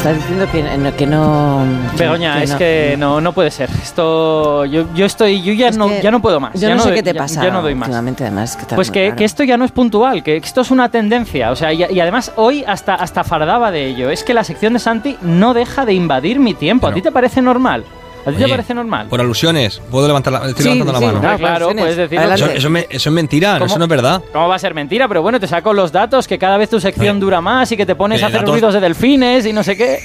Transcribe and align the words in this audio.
estás 0.00 0.16
diciendo 0.16 0.46
que, 0.50 0.62
no- 0.62 0.96
que 0.96 1.06
no... 1.06 1.62
Begoña, 1.98 2.38
que 2.38 2.44
es 2.44 2.50
no- 2.50 2.58
que 2.58 2.94
no, 2.98 3.20
no 3.20 3.32
puede 3.32 3.50
ser. 3.50 3.68
Esto, 3.82 4.64
yo, 4.64 4.86
yo 4.94 5.04
estoy, 5.04 5.42
yo 5.42 5.52
ya 5.52 5.68
Es 5.68 5.76
no, 5.76 5.90
ya 6.00 6.10
no 6.10 6.20
puedo 6.22 6.40
más. 6.40 6.54
Yo 6.54 6.68
ya 6.68 6.74
no, 6.74 6.82
sé 6.82 6.88
doy- 6.88 6.96
qué 6.96 7.02
te 7.02 7.14
pasa 7.14 7.42
Ya 7.44 7.50
no 7.50 7.60
doy 7.60 7.74
más. 7.74 7.88
últimamente, 7.88 8.24
además. 8.24 8.56
Que 8.56 8.74
Pues 8.74 8.90
que, 8.90 9.14
que 9.14 9.24
esto 9.24 9.44
ya 9.44 9.56
no 9.58 9.64
es 9.66 9.72
puntual, 9.72 10.22
que 10.22 10.36
esto 10.38 10.62
es 10.62 10.70
una 10.70 10.88
tendencia. 10.88 11.50
O 11.50 11.56
sea, 11.56 11.72
y, 11.72 11.84
y 11.84 12.00
además 12.00 12.32
hoy 12.36 12.64
hasta, 12.66 12.94
hasta 12.94 13.24
fardaba 13.24 13.70
de 13.70 13.86
ello. 13.88 14.08
Es 14.10 14.24
que 14.24 14.32
la 14.32 14.42
sección 14.44 14.72
de 14.72 14.78
Santi 14.78 15.16
no 15.22 15.52
deja 15.54 15.84
de 15.84 15.92
invadir 15.92 16.40
mi 16.40 16.54
tiempo. 16.54 16.86
¿A 16.86 16.94
ti 16.94 17.02
te 17.02 17.12
parece 17.12 17.42
normal? 17.42 17.84
¿A 18.26 18.30
ti 18.30 18.36
te 18.36 18.44
Oye, 18.44 18.52
parece 18.52 18.74
normal? 18.74 19.06
Por 19.08 19.20
alusiones, 19.20 19.80
puedo 19.90 20.06
levantar 20.06 20.32
la, 20.32 20.38
estoy 20.48 20.62
Sí, 20.64 20.68
levantando 20.74 20.98
sí, 20.98 21.04
la 21.06 21.12
mano. 21.22 21.38
claro. 21.38 21.70
puedes 21.74 21.96
decirlo. 21.96 22.34
Eso, 22.34 22.46
eso 22.50 22.70
me- 22.70 22.86
eso 22.90 23.08
es 23.08 23.14
mentira, 23.14 23.54
¿Cómo? 23.54 23.64
eso 23.66 23.78
no 23.78 23.84
es 23.84 23.90
verdad. 23.90 24.22
¿Cómo 24.32 24.48
va 24.48 24.56
a 24.56 24.58
ser 24.58 24.74
mentira? 24.74 25.08
Pero 25.08 25.22
bueno, 25.22 25.40
te 25.40 25.46
saco 25.46 25.72
los 25.72 25.90
datos, 25.90 26.28
que 26.28 26.38
cada 26.38 26.56
vez 26.58 26.68
tu 26.68 26.78
sección 26.80 27.16
Oye. 27.16 27.20
dura 27.20 27.40
más 27.40 27.72
y 27.72 27.76
que 27.76 27.86
te 27.86 27.94
pones 27.94 28.20
Eh, 28.20 28.24
a 28.24 28.26
hacer 28.28 28.40
datos- 28.40 28.52
ruidos 28.52 28.74
de 28.74 28.80
delfines 28.80 29.46
y 29.46 29.52
no 29.52 29.62
sé 29.62 29.76
qué. 29.76 30.00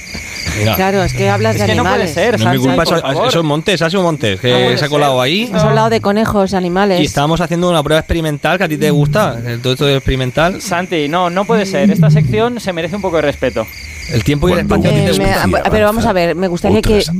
Mira, 0.58 0.74
Claro, 0.74 1.02
es 1.02 1.12
que 1.12 1.28
hablas 1.30 1.54
Es 1.56 1.60
de 1.62 1.66
que 1.66 1.74
no 1.74 1.82
puede 1.82 1.94
animales. 1.94 2.14
ser, 2.14 2.30
no 2.32 2.36
es 2.36 2.40
mi 2.40 2.64
Santi, 2.64 2.76
culpa, 2.82 2.82
eso, 3.10 3.26
eso 3.28 3.38
es 3.40 3.44
Montes, 3.44 3.82
ha 3.82 3.90
sido 3.90 4.02
Montes, 4.02 4.36
No 4.36 4.42
que 4.42 4.48
puede 4.52 4.68
se 4.68 4.74
ha 4.74 4.78
ser. 4.78 4.88
colado 4.88 5.20
ahí. 5.20 5.44
Hemos 5.44 5.62
hablado 5.62 5.90
de 5.90 6.00
conejos, 6.00 6.54
animales. 6.54 7.00
Y 7.00 7.04
estábamos 7.04 7.40
haciendo 7.40 7.68
una 7.70 7.82
prueba 7.82 8.00
experimental 8.00 8.58
que 8.58 8.64
a 8.64 8.68
ti 8.68 8.76
te 8.76 8.90
gusta, 8.90 9.36
todo 9.62 9.72
esto 9.72 9.86
de 9.86 9.96
experimental. 9.96 10.60
Santi, 10.62 11.08
no, 11.08 11.30
no 11.30 11.44
puede 11.44 11.66
ser. 11.66 11.90
Esta 11.90 12.10
sección 12.10 12.60
se 12.60 12.72
merece 12.72 12.96
un 12.96 13.02
poco 13.02 13.16
de 13.16 13.22
respeto. 13.22 13.66
El 14.12 14.22
tiempo 14.24 14.48
y 14.48 14.52
el 14.52 14.60
espacio 14.60 14.90
Eh, 14.90 15.12
me- 15.48 15.58
pero 15.70 15.86
vamos 15.86 16.06
a 16.06 16.12
ver, 16.12 16.34
me 16.36 16.46
gustaría 16.48 16.80
que... 16.80 16.98
Otras- 17.00 17.10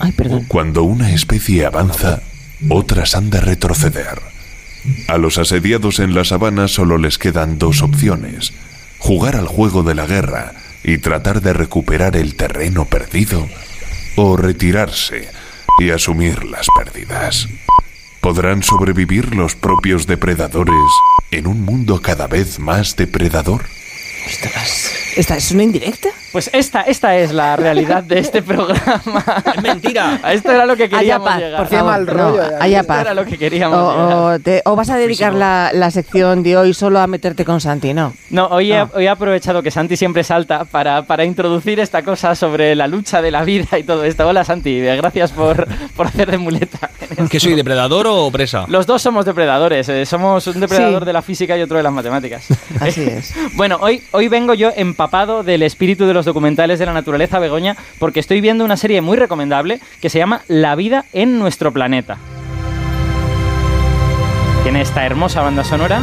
Ay, 0.00 0.12
perdón. 0.12 0.44
Cuando 0.48 0.82
una 0.82 1.12
especie 1.12 1.66
avanza, 1.66 2.20
otras 2.70 3.14
han 3.14 3.30
de 3.30 3.40
retroceder. 3.40 4.20
A 5.08 5.18
los 5.18 5.36
asediados 5.38 5.98
en 5.98 6.14
la 6.14 6.24
sabana 6.24 6.68
solo 6.68 6.96
les 6.98 7.18
quedan 7.18 7.58
dos 7.58 7.82
opciones. 7.82 8.52
Jugar 8.98 9.36
al 9.36 9.46
juego 9.46 9.82
de 9.82 9.94
la 9.94 10.06
guerra 10.06 10.52
y 10.86 10.98
tratar 10.98 11.42
de 11.42 11.52
recuperar 11.52 12.16
el 12.16 12.36
terreno 12.36 12.84
perdido, 12.84 13.48
o 14.14 14.36
retirarse 14.36 15.28
y 15.80 15.90
asumir 15.90 16.44
las 16.44 16.68
pérdidas. 16.78 17.48
¿Podrán 18.20 18.62
sobrevivir 18.62 19.34
los 19.34 19.56
propios 19.56 20.06
depredadores 20.06 20.74
en 21.32 21.48
un 21.48 21.62
mundo 21.62 22.00
cada 22.00 22.28
vez 22.28 22.60
más 22.60 22.94
depredador? 22.94 23.64
¿Esta 25.16 25.34
es 25.36 25.50
una 25.50 25.62
indirecta? 25.62 26.10
Pues 26.30 26.50
esta, 26.52 26.82
esta 26.82 27.16
es 27.16 27.32
la 27.32 27.56
realidad 27.56 28.02
de 28.02 28.18
este 28.18 28.42
programa. 28.42 29.24
Es 29.56 29.62
mentira. 29.62 30.20
A 30.22 30.34
Esto 30.34 30.52
era 30.52 30.66
lo 30.66 30.76
que 30.76 30.90
queríamos 30.90 31.26
paz, 31.26 31.38
llegar. 31.38 31.56
por 31.58 31.68
favor. 31.68 31.84
mal 31.90 32.04
no, 32.06 32.12
rollo, 32.12 32.42
haya 32.60 32.80
Esto 32.80 32.88
paz. 32.88 33.00
era 33.00 33.14
lo 33.14 33.24
que 33.24 33.38
queríamos 33.38 33.78
O, 33.78 33.92
llegar. 33.92 34.12
o 34.34 34.38
te- 34.40 34.62
o 34.66 34.76
vas 34.76 34.90
a 34.90 34.96
dedicar 34.98 35.32
la, 35.32 35.70
la 35.72 35.90
sección 35.90 36.42
de 36.42 36.58
hoy 36.58 36.74
solo 36.74 37.00
a 37.00 37.06
meterte 37.06 37.46
con 37.46 37.62
Santi, 37.62 37.94
¿no? 37.94 38.12
No, 38.28 38.46
hoy, 38.48 38.68
No. 38.68 38.74
He, 38.74 38.98
hoy 38.98 39.04
he 39.06 39.08
aprovechado 39.08 39.62
que 39.62 39.70
Santi 39.70 39.96
siempre 39.96 40.22
salta 40.22 40.64
para, 40.66 41.02
para 41.06 41.24
introducir 41.24 41.80
esta 41.80 42.02
cosa 42.02 42.34
sobre 42.34 42.74
la 42.74 42.86
lucha 42.86 43.22
de 43.22 43.30
la 43.30 43.42
vida 43.42 43.78
y 43.78 43.84
todo 43.84 44.04
esto. 44.04 44.28
Hola 44.28 44.44
Santi, 44.44 44.80
gracias 44.80 45.32
por, 45.32 45.66
por 45.96 46.08
hacer 46.08 46.30
de 46.30 46.36
muleta. 46.36 46.90
¿Qué 47.30 47.40
soy, 47.40 47.54
depredador 47.54 48.06
o 48.08 48.30
presa? 48.30 48.66
Los 48.68 48.86
dos 48.86 49.00
somos 49.00 49.24
depredadores, 49.24 49.88
eh, 49.88 50.04
somos 50.04 50.46
un 50.46 50.60
depredador 50.60 51.02
Sí. 51.02 51.06
de 51.06 51.12
la 51.14 51.22
física 51.22 51.56
y 51.56 51.62
otro 51.62 51.78
de 51.78 51.82
las 51.82 51.92
matemáticas. 51.92 52.46
Así 52.80 53.02
es. 53.04 53.32
Bueno, 53.54 53.78
hoy, 53.80 54.02
hoy 54.10 54.28
vengo 54.28 54.52
yo 54.52 54.70
empapado 54.76 55.05
del 55.44 55.62
espíritu 55.62 56.06
de 56.06 56.14
los 56.14 56.24
documentales 56.24 56.78
de 56.78 56.86
la 56.86 56.92
naturaleza, 56.92 57.38
Begoña, 57.38 57.76
porque 57.98 58.20
estoy 58.20 58.40
viendo 58.40 58.64
una 58.64 58.76
serie 58.76 59.00
muy 59.00 59.16
recomendable 59.16 59.80
que 60.00 60.10
se 60.10 60.18
llama 60.18 60.42
La 60.48 60.74
vida 60.74 61.04
en 61.12 61.38
nuestro 61.38 61.72
planeta. 61.72 62.16
Tiene 64.64 64.80
esta 64.80 65.06
hermosa 65.06 65.42
banda 65.42 65.62
sonora. 65.62 66.00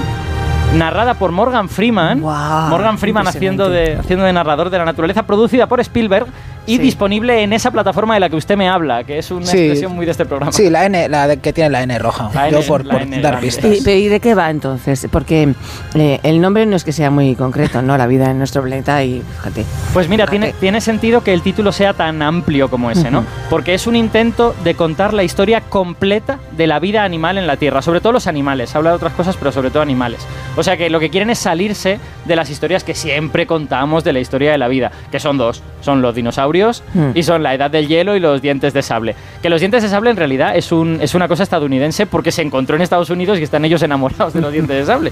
Narrada 0.75 1.15
por 1.15 1.31
Morgan 1.31 1.67
Freeman. 1.67 2.21
Morgan 2.21 2.97
Freeman 2.97 3.27
haciendo 3.27 3.69
de, 3.69 3.95
haciendo 3.95 4.25
de 4.25 4.31
narrador 4.33 4.69
de 4.69 4.77
la 4.77 4.85
naturaleza, 4.85 5.27
producida 5.27 5.67
por 5.67 5.81
Spielberg 5.81 6.27
y 6.65 6.77
Sí. 6.77 6.81
disponible 6.81 7.43
en 7.43 7.53
esa 7.53 7.71
plataforma 7.71 8.13
de 8.13 8.19
la 8.21 8.29
que 8.29 8.35
usted 8.35 8.55
me 8.57 8.69
habla, 8.69 9.03
que 9.03 9.17
es 9.19 9.31
una 9.31 9.45
Sí. 9.45 9.57
expresión 9.57 9.93
muy 9.95 10.05
de 10.05 10.11
este 10.11 10.25
programa. 10.25 10.51
Sí, 10.51 10.69
la 10.69 10.85
N, 10.85 11.09
la 11.09 11.27
de- 11.27 11.37
que 11.39 11.51
tiene 11.53 11.69
la 11.69 11.83
N 11.83 11.97
roja. 11.99 12.29
La 12.33 12.49
Yo 12.49 12.59
N- 12.59 12.67
por, 12.67 12.87
por 12.87 13.01
N 13.01 13.21
dar 13.21 13.39
pistas. 13.39 13.65
¿Y, 13.79 13.81
pero 13.83 13.97
¿y 13.97 14.07
de 14.07 14.19
qué 14.19 14.33
va 14.35 14.49
entonces? 14.49 15.07
Porque 15.11 15.53
eh, 15.95 16.19
el 16.23 16.39
nombre 16.41 16.65
no 16.65 16.75
es 16.75 16.83
que 16.83 16.91
sea 16.91 17.09
muy 17.09 17.35
concreto, 17.35 17.81
¿no? 17.81 17.97
La 17.97 18.07
vida 18.07 18.31
en 18.31 18.37
nuestro 18.37 18.61
planeta 18.61 19.03
y 19.03 19.21
fíjate. 19.37 19.65
Pues 19.93 20.07
mira, 20.09 20.25
Fíjate. 20.25 20.39
tiene, 20.47 20.59
tiene 20.59 20.81
sentido 20.81 21.21
que 21.23 21.33
el 21.33 21.41
título 21.41 21.71
sea 21.71 21.93
tan 21.93 22.21
amplio 22.21 22.69
como 22.69 22.89
ese, 22.91 23.11
¿no? 23.11 23.19
Ujú. 23.19 23.27
Porque 23.49 23.73
es 23.73 23.85
un 23.87 23.95
intento 23.95 24.55
de 24.63 24.75
contar 24.75 25.13
la 25.13 25.23
historia 25.23 25.61
completa 25.61 26.39
de 26.55 26.67
la 26.67 26.79
vida 26.79 27.03
animal 27.03 27.37
en 27.37 27.47
la 27.47 27.57
Tierra, 27.57 27.81
sobre 27.81 27.99
todo 28.01 28.13
los 28.13 28.27
animales. 28.27 28.75
Habla 28.75 28.91
de 28.91 28.95
otras 28.95 29.13
cosas, 29.13 29.35
pero 29.37 29.51
sobre 29.51 29.69
todo 29.69 29.81
animales. 29.81 30.25
O 30.55 30.63
sea 30.63 30.77
que 30.77 30.89
lo 30.89 30.99
que 30.99 31.09
quieren 31.09 31.29
es 31.29 31.39
salirse 31.39 31.99
de 32.25 32.35
las 32.35 32.49
historias 32.49 32.83
que 32.83 32.93
siempre 32.95 33.45
contamos 33.47 34.03
de 34.03 34.13
la 34.13 34.19
historia 34.19 34.51
de 34.51 34.57
la 34.57 34.67
vida, 34.67 34.91
que 35.11 35.19
son 35.19 35.37
dos. 35.37 35.61
Son 35.81 36.01
los 36.01 36.15
dinosaurios 36.15 36.52
Hmm. 36.61 37.11
y 37.15 37.23
son 37.23 37.43
la 37.43 37.53
edad 37.53 37.71
del 37.71 37.87
hielo 37.87 38.15
y 38.15 38.19
los 38.19 38.41
dientes 38.41 38.73
de 38.73 38.81
sable. 38.81 39.15
Que 39.41 39.49
los 39.49 39.59
dientes 39.59 39.83
de 39.83 39.89
sable 39.89 40.09
en 40.09 40.17
realidad 40.17 40.55
es, 40.55 40.71
un, 40.71 40.99
es 41.01 41.15
una 41.15 41.27
cosa 41.27 41.43
estadounidense 41.43 42.05
porque 42.05 42.31
se 42.31 42.41
encontró 42.41 42.75
en 42.75 42.81
Estados 42.81 43.09
Unidos 43.09 43.39
y 43.39 43.43
están 43.43 43.65
ellos 43.65 43.81
enamorados 43.83 44.33
de 44.33 44.41
los 44.41 44.51
dientes 44.53 44.75
de 44.75 44.85
sable. 44.85 45.11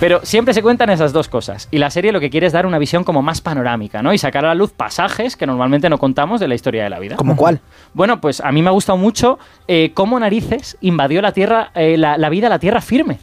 Pero 0.00 0.20
siempre 0.22 0.54
se 0.54 0.62
cuentan 0.62 0.90
esas 0.90 1.12
dos 1.12 1.28
cosas. 1.28 1.68
Y 1.70 1.78
la 1.78 1.90
serie 1.90 2.12
lo 2.12 2.20
que 2.20 2.30
quiere 2.30 2.46
es 2.46 2.52
dar 2.52 2.66
una 2.66 2.78
visión 2.78 3.04
como 3.04 3.22
más 3.22 3.40
panorámica, 3.40 4.02
¿no? 4.02 4.12
Y 4.12 4.18
sacar 4.18 4.44
a 4.44 4.48
la 4.48 4.54
luz 4.54 4.72
pasajes 4.72 5.36
que 5.36 5.46
normalmente 5.46 5.88
no 5.88 5.98
contamos 5.98 6.40
de 6.40 6.48
la 6.48 6.54
historia 6.54 6.84
de 6.84 6.90
la 6.90 6.98
vida. 6.98 7.16
¿Como 7.16 7.36
cuál? 7.36 7.60
Bueno, 7.94 8.20
pues 8.20 8.40
a 8.40 8.50
mí 8.52 8.62
me 8.62 8.68
ha 8.68 8.72
gustado 8.72 8.98
mucho 8.98 9.38
eh, 9.68 9.92
cómo 9.94 10.18
narices 10.18 10.76
invadió 10.80 11.22
la 11.22 11.32
tierra, 11.32 11.70
eh, 11.74 11.96
la, 11.96 12.18
la 12.18 12.28
vida, 12.28 12.48
la 12.48 12.58
tierra 12.58 12.80
firme. 12.80 13.18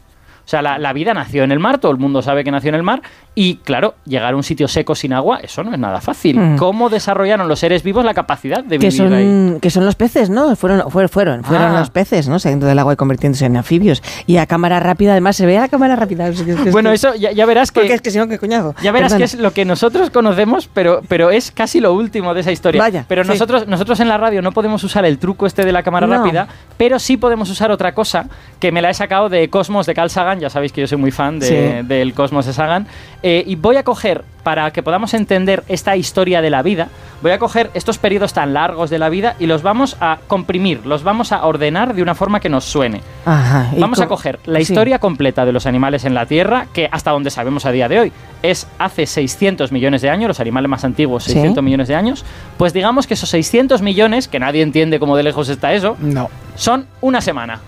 O 0.47 0.49
sea, 0.49 0.61
la, 0.61 0.77
la 0.79 0.93
vida 0.93 1.13
nació 1.13 1.43
en 1.43 1.51
el 1.51 1.59
mar, 1.59 1.77
todo 1.77 1.91
el 1.91 1.97
mundo 1.97 2.21
sabe 2.21 2.45
que 2.45 2.51
nació 2.51 2.69
en 2.69 2.75
el 2.75 2.83
mar, 2.83 3.01
y 3.35 3.55
claro, 3.57 3.95
llegar 4.05 4.33
a 4.33 4.37
un 4.37 4.43
sitio 4.43 4.69
seco 4.69 4.95
sin 4.95 5.11
agua, 5.11 5.39
eso 5.43 5.61
no 5.61 5.73
es 5.73 5.77
nada 5.77 5.99
fácil. 5.99 6.39
Mm. 6.39 6.55
¿Cómo 6.55 6.89
desarrollaron 6.89 7.49
los 7.49 7.59
seres 7.59 7.83
vivos 7.83 8.05
la 8.05 8.13
capacidad 8.13 8.63
de 8.63 8.79
Que 8.79 8.87
vivir 8.87 9.13
ahí? 9.13 9.25
son, 9.25 9.59
que 9.59 9.69
son 9.69 9.83
los 9.83 9.95
peces, 9.95 10.29
¿no? 10.29 10.55
Fueron, 10.55 10.89
fueron, 10.89 11.09
fueron, 11.09 11.43
fueron 11.43 11.75
Ah. 11.75 11.79
los 11.79 11.89
peces, 11.89 12.29
¿no? 12.29 12.39
Saliendo 12.39 12.65
del 12.65 12.79
agua 12.79 12.93
y 12.93 12.95
convirtiéndose 12.95 13.45
en 13.45 13.57
anfibios. 13.57 14.01
Y 14.25 14.37
a 14.37 14.45
cámara 14.45 14.79
rápida, 14.79 15.11
además, 15.11 15.35
se 15.35 15.45
ve 15.45 15.57
a 15.57 15.67
cámara 15.67 15.97
rápida. 15.97 16.29
Es 16.29 16.41
que- 16.41 16.51
es 16.53 16.61
que- 16.61 16.71
Bueno, 16.71 16.93
eso 16.93 17.13
ya, 17.15 17.33
ya 17.33 17.45
verás 17.45 17.73
que... 17.73 17.81
Porque 17.81 17.95
es 17.95 18.01
que 18.01 18.09
si 18.11 18.17
no, 18.17 18.29
¿qué 18.29 18.39
coñazo? 18.39 18.73
Ya 18.81 18.93
verás 18.93 19.13
que 19.15 19.25
es 19.25 19.33
lo 19.35 19.51
que 19.51 19.65
nosotros 19.65 20.11
conocemos, 20.11 20.69
pero, 20.73 21.01
pero 21.09 21.29
es 21.29 21.51
casi 21.51 21.81
lo 21.81 21.93
último 21.93 22.33
de 22.33 22.39
esa 22.39 22.53
historia. 22.53 22.81
Vaya, 22.81 23.03
pero 23.09 23.25
sí. 23.25 23.31
nosotros, 23.31 23.67
nosotros 23.67 23.99
en 23.99 24.07
la 24.07 24.17
radio 24.17 24.41
no 24.41 24.53
podemos 24.53 24.81
usar 24.85 25.03
el 25.03 25.17
truco 25.19 25.45
este 25.45 25.65
de 25.65 25.73
la 25.73 25.83
cámara 25.83 26.07
No. 26.07 26.23
rápida, 26.23 26.47
pero 26.77 26.99
sí 26.99 27.17
podemos 27.17 27.49
usar 27.49 27.71
otra 27.71 27.93
cosa 27.93 28.27
que 28.59 28.71
me 28.71 28.81
la 28.81 28.89
he 28.89 28.93
sacado 28.93 29.29
de 29.29 29.49
Cosmos 29.49 29.85
de 29.85 29.93
Carl 29.93 30.09
Sagan. 30.09 30.39
Ya 30.39 30.49
sabéis 30.49 30.71
que 30.71 30.81
yo 30.81 30.87
soy 30.87 30.97
muy 30.97 31.11
fan 31.11 31.39
de- 31.39 31.81
Sí. 31.81 31.87
del 31.87 32.13
Cosmos 32.13 32.45
de 32.45 32.53
Sagan. 32.53 32.87
Eh, 33.23 33.43
y 33.45 33.55
voy 33.55 33.77
a 33.77 33.83
coger, 33.83 34.23
para 34.47 34.71
que 34.71 34.81
podamos 34.81 35.13
entender 35.13 35.65
esta 35.67 35.97
historia 35.97 36.41
de 36.41 36.49
la 36.49 36.61
vida, 36.61 36.87
voy 37.21 37.31
a 37.31 37.37
coger 37.37 37.69
estos 37.73 37.97
periodos 37.97 38.31
tan 38.31 38.53
largos 38.53 38.89
de 38.89 38.97
la 38.97 39.09
vida 39.09 39.35
y 39.39 39.45
los 39.45 39.61
vamos 39.61 39.97
a 39.99 40.19
comprimir, 40.27 40.85
los 40.85 41.03
vamos 41.03 41.33
a 41.33 41.45
ordenar 41.45 41.93
de 41.93 42.01
una 42.01 42.15
forma 42.15 42.39
que 42.39 42.47
nos 42.47 42.63
suene. 42.63 43.01
Ajá, 43.25 43.71
Vamos 43.77 43.99
a 43.99 44.05
co- 44.05 44.15
coger 44.15 44.39
la 44.45 44.59
sí. 44.59 44.61
historia 44.71 44.99
completa 44.99 45.43
de 45.43 45.51
los 45.51 45.65
animales 45.65 46.05
en 46.05 46.13
la 46.13 46.25
Tierra, 46.27 46.67
que 46.71 46.87
hasta 46.89 47.11
donde 47.11 47.29
sabemos 47.29 47.65
a 47.65 47.73
día 47.73 47.89
de 47.89 47.99
hoy 47.99 48.13
es 48.41 48.69
hace 48.79 49.05
600 49.05 49.73
millones 49.73 50.01
de 50.01 50.09
años, 50.09 50.29
los 50.29 50.39
animales 50.39 50.69
más 50.69 50.85
antiguos, 50.85 51.25
Sí. 51.25 51.33
600 51.33 51.61
millones 51.61 51.89
de 51.89 51.95
años. 51.95 52.23
Pues 52.57 52.71
digamos 52.71 53.05
que 53.05 53.15
esos 53.15 53.27
600 53.29 53.81
millones, 53.81 54.29
que 54.29 54.39
nadie 54.39 54.61
entiende 54.61 54.97
cómo 54.97 55.17
de 55.17 55.23
lejos 55.23 55.49
está 55.49 55.73
eso, 55.73 55.97
No. 55.99 56.29
son 56.55 56.87
una 57.01 57.19
semana. 57.19 57.59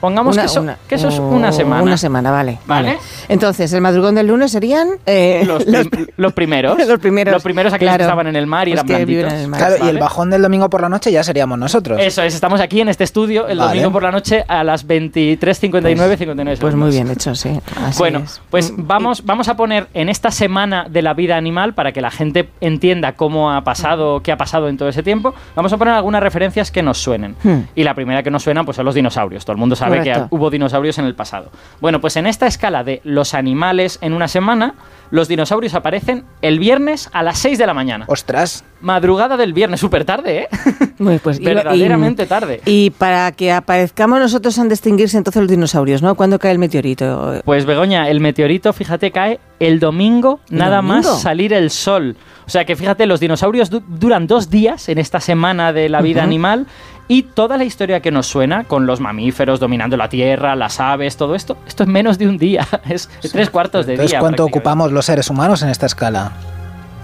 Pongamos 0.00 0.36
Una- 0.36 0.42
que, 0.42 0.46
eso, 0.46 0.60
una- 0.60 0.78
que 0.88 0.94
eso 0.94 1.08
es 1.08 1.18
una 1.18 1.52
semana. 1.52 1.82
Una 1.82 1.96
semana, 1.96 2.30
vale. 2.30 2.58
¿Vale? 2.66 2.88
Vale. 2.88 2.98
Entonces, 3.28 3.72
el 3.72 3.80
madrugón 3.80 4.14
del 4.14 4.26
lunes 4.28 4.52
serían. 4.52 4.88
eh, 5.06 5.42
Los, 5.46 5.64
prim- 5.64 6.06
los 6.16 6.32
primeros. 6.32 6.78
Los 6.88 6.98
primeros, 7.00 7.32
Los 7.32 7.42
primeros 7.42 7.72
aquellos 7.72 7.90
claro. 7.90 7.98
que 7.98 8.04
estaban 8.04 8.26
en 8.28 8.36
el 8.36 8.46
mar 8.46 8.68
y 8.68 8.72
Los 8.72 8.84
eran 8.84 8.86
blanditos. 8.86 9.32
en 9.32 9.38
el 9.40 9.48
mar. 9.48 9.58
Claro, 9.60 9.84
y 9.84 9.88
el 9.88 9.98
bajón 9.98 10.30
del 10.30 10.42
domingo 10.42 10.70
por 10.70 10.80
la 10.80 10.88
noche 10.88 11.10
ya 11.12 11.22
seríamos 11.24 11.58
nosotros. 11.58 11.98
Eso 12.00 12.22
es, 12.22 12.34
estamos 12.34 12.60
aquí 12.60 12.80
en 12.80 12.88
este 12.88 13.04
estudio 13.04 13.46
el 13.48 13.58
Vale. 13.58 13.70
domingo 13.70 13.92
por 13.92 14.02
la 14.02 14.10
noche 14.12 14.44
a 14.46 14.62
las 14.64 14.86
23.59, 14.86 16.16
59 16.16 16.56
Pues 16.60 16.74
muy 16.74 16.90
bien 16.90 17.10
hecho, 17.10 17.34
sí. 17.34 17.50
Así 17.84 17.98
Bueno, 17.98 18.20
es. 18.20 18.40
pues 18.50 18.72
vamos, 18.76 19.24
vamos 19.24 19.48
a 19.48 19.56
poner 19.56 19.88
en 19.94 20.08
esta 20.08 20.30
semana 20.30 20.86
de 20.88 21.02
la 21.02 21.14
vida 21.14 21.36
animal, 21.36 21.74
para 21.74 21.92
que 21.92 22.00
la 22.00 22.10
gente 22.10 22.48
entienda 22.60 23.12
cómo 23.12 23.52
ha 23.52 23.62
pasado, 23.64 24.20
qué 24.22 24.32
ha 24.32 24.36
pasado 24.36 24.68
en 24.68 24.76
todo 24.76 24.88
ese 24.88 25.02
tiempo, 25.02 25.34
vamos 25.54 25.72
a 25.72 25.76
poner 25.76 25.94
algunas 25.94 26.22
referencias 26.22 26.70
que 26.70 26.82
nos 26.82 26.98
suenen. 26.98 27.34
Hmm. 27.42 27.60
Y 27.74 27.84
la 27.84 27.94
primera 27.94 28.22
que 28.22 28.30
nos 28.30 28.42
suena 28.42 28.64
pues 28.64 28.76
son 28.76 28.86
los 28.86 28.94
dinosaurios. 28.94 29.44
Todo 29.44 29.52
el 29.52 29.58
mundo 29.58 29.76
sabe 29.76 29.87
Correcto. 29.88 30.28
que 30.28 30.34
hubo 30.34 30.50
dinosaurios 30.50 30.98
en 30.98 31.04
el 31.06 31.14
pasado. 31.14 31.50
Bueno, 31.80 32.00
pues 32.00 32.16
en 32.16 32.26
esta 32.26 32.46
escala 32.46 32.84
de 32.84 33.00
los 33.04 33.34
animales 33.34 33.98
en 34.00 34.12
una 34.12 34.28
semana, 34.28 34.74
los 35.10 35.28
dinosaurios 35.28 35.74
aparecen 35.74 36.24
el 36.42 36.58
viernes 36.58 37.08
a 37.12 37.22
las 37.22 37.38
6 37.38 37.58
de 37.58 37.66
la 37.66 37.74
mañana. 37.74 38.04
Ostras. 38.08 38.64
Madrugada 38.80 39.36
del 39.36 39.52
viernes, 39.54 39.80
súper 39.80 40.04
tarde, 40.04 40.42
¿eh? 40.42 40.48
Muy, 40.98 41.18
pues, 41.18 41.40
Verdaderamente 41.40 42.24
y- 42.24 42.26
tarde. 42.26 42.60
Y 42.66 42.90
para 42.90 43.32
que 43.32 43.52
aparezcamos 43.52 44.20
nosotros 44.20 44.58
han 44.58 44.68
de 44.68 44.74
extinguirse 44.74 45.16
entonces 45.16 45.40
los 45.42 45.50
dinosaurios, 45.50 46.02
¿no? 46.02 46.14
¿Cuándo 46.14 46.38
cae 46.38 46.52
el 46.52 46.58
meteorito? 46.58 47.40
Pues 47.44 47.64
Begoña, 47.64 48.08
el 48.08 48.20
meteorito, 48.20 48.72
fíjate, 48.72 49.10
cae 49.10 49.40
el 49.58 49.80
domingo, 49.80 50.40
¿El 50.50 50.58
nada 50.58 50.76
domingo? 50.76 50.94
más 51.10 51.22
salir 51.22 51.52
el 51.52 51.70
sol. 51.70 52.16
O 52.46 52.50
sea 52.50 52.64
que 52.64 52.76
fíjate, 52.76 53.06
los 53.06 53.20
dinosaurios 53.20 53.68
du- 53.70 53.82
duran 53.88 54.26
dos 54.26 54.48
días 54.50 54.88
en 54.88 54.98
esta 54.98 55.20
semana 55.20 55.72
de 55.72 55.88
la 55.88 56.00
vida 56.00 56.22
animal 56.22 56.66
y 57.08 57.22
toda 57.22 57.56
la 57.56 57.64
historia 57.64 58.00
que 58.00 58.10
nos 58.10 58.26
suena, 58.26 58.64
con 58.64 58.86
los 58.86 59.00
mamíferos 59.00 59.58
dominando 59.58 59.96
la 59.96 60.08
tierra, 60.08 60.54
las 60.54 60.78
aves, 60.78 61.16
todo 61.16 61.34
esto, 61.34 61.56
esto 61.66 61.82
es 61.82 61.88
menos 61.88 62.18
de 62.18 62.28
un 62.28 62.38
día, 62.38 62.66
es, 62.88 63.10
es 63.22 63.32
tres 63.32 63.50
cuartos 63.50 63.86
de 63.86 63.94
Entonces, 63.94 64.12
día. 64.12 64.20
¿cuánto 64.20 64.44
ocupamos 64.44 64.92
los 64.92 65.06
seres 65.06 65.30
humanos 65.30 65.62
en 65.62 65.70
esta 65.70 65.86
escala? 65.86 66.32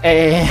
Eh, 0.03 0.45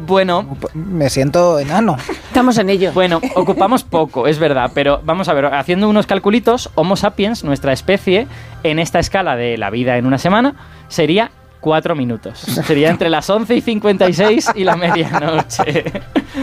bueno, 0.06 0.56
Me 0.72 1.10
siento 1.10 1.58
enano. 1.58 1.98
Estamos 2.08 2.56
en 2.56 2.70
ello. 2.70 2.90
Bueno, 2.92 3.20
ocupamos 3.34 3.84
poco, 3.84 4.26
es 4.26 4.38
verdad, 4.38 4.70
pero 4.74 5.02
vamos 5.04 5.28
a 5.28 5.34
ver, 5.34 5.44
haciendo 5.46 5.90
unos 5.90 6.06
calculitos, 6.06 6.70
Homo 6.74 6.96
sapiens, 6.96 7.44
nuestra 7.44 7.74
especie, 7.74 8.26
en 8.62 8.78
esta 8.78 8.98
escala 8.98 9.36
de 9.36 9.58
la 9.58 9.68
vida 9.68 9.98
en 9.98 10.06
una 10.06 10.16
semana, 10.16 10.54
sería 10.88 11.30
cuatro 11.60 11.94
minutos. 11.94 12.38
Sería 12.38 12.90
entre 12.90 13.10
las 13.10 13.28
11 13.28 13.56
y 13.56 13.60
56 13.60 14.52
y 14.54 14.64
la 14.64 14.76
medianoche. 14.76 15.84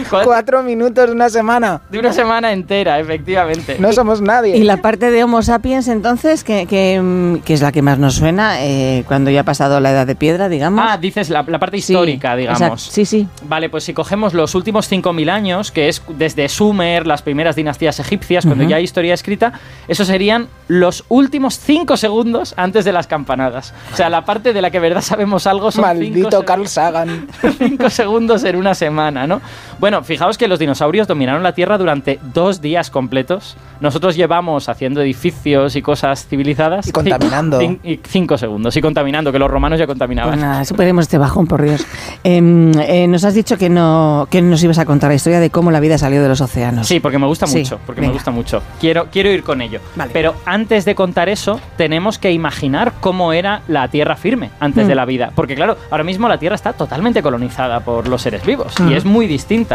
Cuatro- 0.08 0.24
Cuatro 0.24 0.62
minutos 0.62 1.06
de 1.06 1.12
una 1.12 1.28
semana. 1.28 1.80
De 1.90 1.98
una 1.98 2.12
semana 2.12 2.52
entera, 2.52 2.98
efectivamente. 2.98 3.76
No 3.78 3.92
somos 3.92 4.20
nadie. 4.20 4.56
Y 4.56 4.64
la 4.64 4.78
parte 4.78 5.10
de 5.10 5.22
Homo 5.24 5.42
sapiens, 5.42 5.88
entonces, 5.88 6.44
que, 6.44 6.66
que, 6.66 7.00
mm, 7.00 7.38
que 7.42 7.54
es 7.54 7.60
la 7.62 7.72
que 7.72 7.82
más 7.82 7.98
nos 7.98 8.14
suena 8.14 8.62
eh, 8.64 9.04
cuando 9.06 9.30
ya 9.30 9.40
ha 9.40 9.44
pasado 9.44 9.80
la 9.80 9.90
edad 9.90 10.06
de 10.06 10.14
piedra, 10.16 10.48
digamos. 10.48 10.84
Ah, 10.86 10.96
dices 10.96 11.30
la, 11.30 11.42
la 11.46 11.58
parte 11.58 11.80
Sí, 11.80 11.92
histórica, 11.92 12.36
digamos. 12.36 12.82
Sí, 12.82 13.04
sí. 13.04 13.28
Vale, 13.48 13.68
pues 13.68 13.84
si 13.84 13.92
cogemos 13.94 14.34
los 14.34 14.54
últimos 14.54 14.90
5.000 14.90 15.30
años, 15.30 15.70
que 15.70 15.88
es 15.88 16.02
desde 16.08 16.48
Sumer, 16.48 17.06
las 17.06 17.22
primeras 17.22 17.56
dinastías 17.56 17.98
egipcias, 18.00 18.44
cuando 18.46 18.64
ya 18.64 18.76
hay 18.76 18.84
historia 18.84 19.14
escrita, 19.14 19.52
esos 19.88 20.06
serían 20.06 20.48
los 20.68 21.04
últimos 21.08 21.58
5 21.58 21.96
segundos 21.96 22.54
antes 22.56 22.84
de 22.84 22.92
las 22.92 23.06
campanadas. 23.06 23.74
O 23.92 23.96
sea, 23.96 24.08
la 24.08 24.24
parte 24.24 24.52
de 24.52 24.62
la 24.62 24.70
que 24.70 24.78
verdad 24.80 25.00
sabemos 25.02 25.46
algo 25.46 25.70
son 25.70 25.82
Maldito 25.82 26.30
cinco 26.30 26.44
Carl 26.44 26.66
Sagan. 26.68 27.26
5 27.58 27.90
segundos 27.90 28.44
en 28.44 28.56
una 28.56 28.74
semana, 28.74 29.26
¿no? 29.26 29.40
Bueno, 29.82 30.04
fijaos 30.04 30.38
que 30.38 30.46
los 30.46 30.60
dinosaurios 30.60 31.08
dominaron 31.08 31.42
la 31.42 31.54
Tierra 31.54 31.76
durante 31.76 32.20
dos 32.32 32.60
días 32.62 32.88
completos. 32.88 33.56
Nosotros 33.80 34.14
llevamos 34.14 34.68
haciendo 34.68 35.00
edificios 35.02 35.74
y 35.74 35.82
cosas 35.82 36.24
civilizadas. 36.28 36.86
Y 36.86 36.92
contaminando. 36.92 37.60
cin- 37.60 37.80
y 37.82 37.98
cinco 38.06 38.38
segundos. 38.38 38.76
Y 38.76 38.80
contaminando, 38.80 39.32
que 39.32 39.40
los 39.40 39.50
romanos 39.50 39.80
ya 39.80 39.88
contaminaban. 39.88 40.30
Pues 40.34 40.40
nada, 40.40 40.64
superemos 40.64 41.02
este 41.02 41.18
bajón, 41.18 41.48
por 41.48 41.62
Dios. 41.62 41.84
Em, 42.22 42.70
eh, 42.78 43.08
nos 43.08 43.24
has 43.24 43.34
dicho 43.34 43.58
que 43.58 43.68
no 43.68 44.28
que 44.30 44.40
nos 44.40 44.62
ibas 44.62 44.78
a 44.78 44.84
contar 44.84 45.10
la 45.10 45.16
historia 45.16 45.40
de 45.40 45.50
cómo 45.50 45.72
la 45.72 45.80
vida 45.80 45.98
salió 45.98 46.22
de 46.22 46.28
los 46.28 46.40
océanos. 46.40 46.86
Sí, 46.86 47.00
porque 47.00 47.18
me 47.18 47.26
gusta 47.26 47.48
Sí, 47.48 47.58
mucho, 47.58 47.80
porque 47.84 48.02
venga. 48.02 48.12
me 48.12 48.14
gusta 48.18 48.30
mucho. 48.30 48.62
Quiero, 48.78 49.08
quiero 49.10 49.30
ir 49.32 49.42
con 49.42 49.60
ello. 49.62 49.80
Vale. 49.96 50.12
Pero 50.12 50.36
antes 50.46 50.84
de 50.84 50.94
contar 50.94 51.28
eso, 51.28 51.60
tenemos 51.76 52.20
que 52.20 52.30
imaginar 52.30 52.92
cómo 53.00 53.32
era 53.32 53.62
la 53.66 53.88
Tierra 53.88 54.14
firme 54.14 54.50
antes 54.60 54.84
Mm. 54.84 54.88
de 54.88 54.94
la 54.94 55.04
vida. 55.06 55.32
Porque 55.34 55.56
claro, 55.56 55.76
ahora 55.90 56.04
mismo 56.04 56.28
la 56.28 56.38
Tierra 56.38 56.54
está 56.54 56.72
totalmente 56.72 57.20
colonizada 57.20 57.80
por 57.80 58.06
los 58.06 58.22
seres 58.22 58.46
vivos 58.46 58.74
Mm. 58.78 58.88
y 58.90 58.94
es 58.94 59.04
muy 59.04 59.26
distinta. 59.26 59.71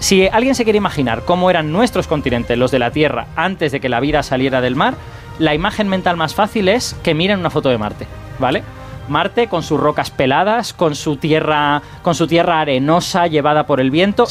Si 0.00 0.28
alguien 0.28 0.54
se 0.54 0.64
quiere 0.64 0.76
imaginar 0.76 1.24
cómo 1.24 1.50
eran 1.50 1.72
nuestros 1.72 2.06
continentes, 2.06 2.58
los 2.58 2.70
de 2.70 2.78
la 2.78 2.90
Tierra, 2.90 3.26
antes 3.36 3.72
de 3.72 3.80
que 3.80 3.88
la 3.88 4.00
vida 4.00 4.22
saliera 4.22 4.60
del 4.60 4.76
mar, 4.76 4.94
la 5.38 5.54
imagen 5.54 5.88
mental 5.88 6.16
más 6.16 6.34
fácil 6.34 6.68
es 6.68 6.94
que 7.02 7.14
miren 7.14 7.40
una 7.40 7.50
foto 7.50 7.68
de 7.70 7.78
Marte, 7.78 8.06
¿vale? 8.38 8.62
Marte 9.08 9.48
con 9.48 9.62
sus 9.62 9.78
rocas 9.80 10.10
peladas, 10.10 10.72
con 10.72 10.94
su 10.94 11.16
tierra, 11.16 11.82
con 12.02 12.14
su 12.14 12.26
tierra 12.26 12.60
arenosa 12.60 13.26
llevada 13.26 13.66
por 13.66 13.80
el 13.80 13.90
viento. 13.90 14.26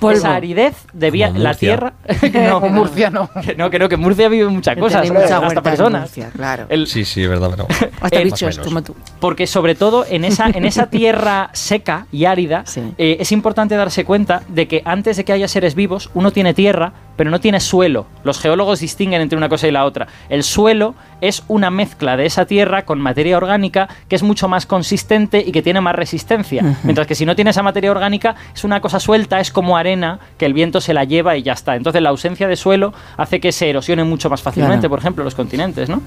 Polvo. 0.00 0.18
esa 0.18 0.34
aridez 0.34 0.74
debía 0.92 1.30
la 1.30 1.54
tierra 1.54 1.94
no, 2.34 2.58
O 2.58 2.68
Murcia 2.68 3.08
no. 3.10 3.30
que 3.42 3.54
no 3.54 3.70
que 3.70 3.78
no 3.78 3.88
que 3.88 3.94
en 3.94 4.00
Murcia 4.02 4.28
vive 4.28 4.46
muchas 4.48 4.76
cosas 4.76 5.10
mucha 5.10 5.38
hasta 5.38 5.62
personas 5.62 6.00
Murcia, 6.02 6.30
claro. 6.34 6.66
El- 6.68 6.86
Sí, 6.86 7.04
sí, 7.04 7.22
es 7.22 7.28
verdad, 7.28 7.48
pero. 7.50 7.66
Hasta 8.00 8.20
eh, 8.20 8.24
bichos 8.24 8.58
como 8.58 8.82
tú. 8.82 8.94
porque 9.20 9.46
sobre 9.46 9.74
todo 9.74 10.04
en 10.08 10.24
esa 10.24 10.46
en 10.48 10.64
esa 10.66 10.86
tierra 10.90 11.50
seca 11.52 12.06
y 12.12 12.26
árida 12.26 12.64
Sí. 12.66 12.82
eh, 12.98 13.16
es 13.20 13.32
importante 13.32 13.74
darse 13.76 14.04
cuenta 14.04 14.42
de 14.48 14.68
que 14.68 14.82
antes 14.84 15.16
de 15.16 15.24
que 15.24 15.32
haya 15.32 15.48
seres 15.48 15.74
vivos 15.74 16.10
uno 16.14 16.30
tiene 16.30 16.52
tierra 16.54 16.92
pero 17.16 17.30
no 17.30 17.40
tiene 17.40 17.60
suelo 17.60 18.06
los 18.24 18.38
geólogos 18.38 18.80
distinguen 18.80 19.20
entre 19.22 19.36
una 19.38 19.48
cosa 19.48 19.66
y 19.66 19.70
la 19.70 19.84
otra 19.84 20.06
el 20.28 20.42
suelo 20.42 20.94
es 21.20 21.42
una 21.48 21.70
mezcla 21.70 22.16
de 22.16 22.26
esa 22.26 22.44
tierra 22.46 22.84
con 22.84 23.00
materia 23.00 23.36
orgánica 23.36 23.88
que 24.08 24.16
es 24.16 24.22
mucho 24.22 24.48
más 24.48 24.66
consistente 24.66 25.42
y 25.46 25.52
que 25.52 25.62
tiene 25.62 25.80
más 25.80 25.94
resistencia 25.94 26.76
mientras 26.84 27.06
que 27.06 27.14
si 27.14 27.24
no 27.26 27.34
tiene 27.34 27.50
esa 27.50 27.62
materia 27.62 27.90
orgánica 27.90 28.36
es 28.54 28.64
una 28.64 28.80
cosa 28.80 29.00
suelta 29.00 29.40
es 29.40 29.50
como 29.50 29.76
arena 29.76 30.18
que 30.38 30.46
el 30.46 30.52
viento 30.52 30.80
se 30.80 30.94
la 30.94 31.04
lleva 31.04 31.36
y 31.36 31.42
ya 31.42 31.52
está 31.54 31.76
entonces 31.76 32.02
la 32.02 32.10
ausencia 32.10 32.48
de 32.48 32.56
suelo 32.56 32.92
hace 33.16 33.40
que 33.40 33.52
se 33.52 33.70
erosione 33.70 34.04
mucho 34.04 34.30
más 34.30 34.42
fácilmente 34.42 34.80
Claro. 34.80 34.90
por 34.90 34.98
ejemplo 34.98 35.24
los 35.24 35.34
continentes 35.34 35.88
no. 35.88 36.02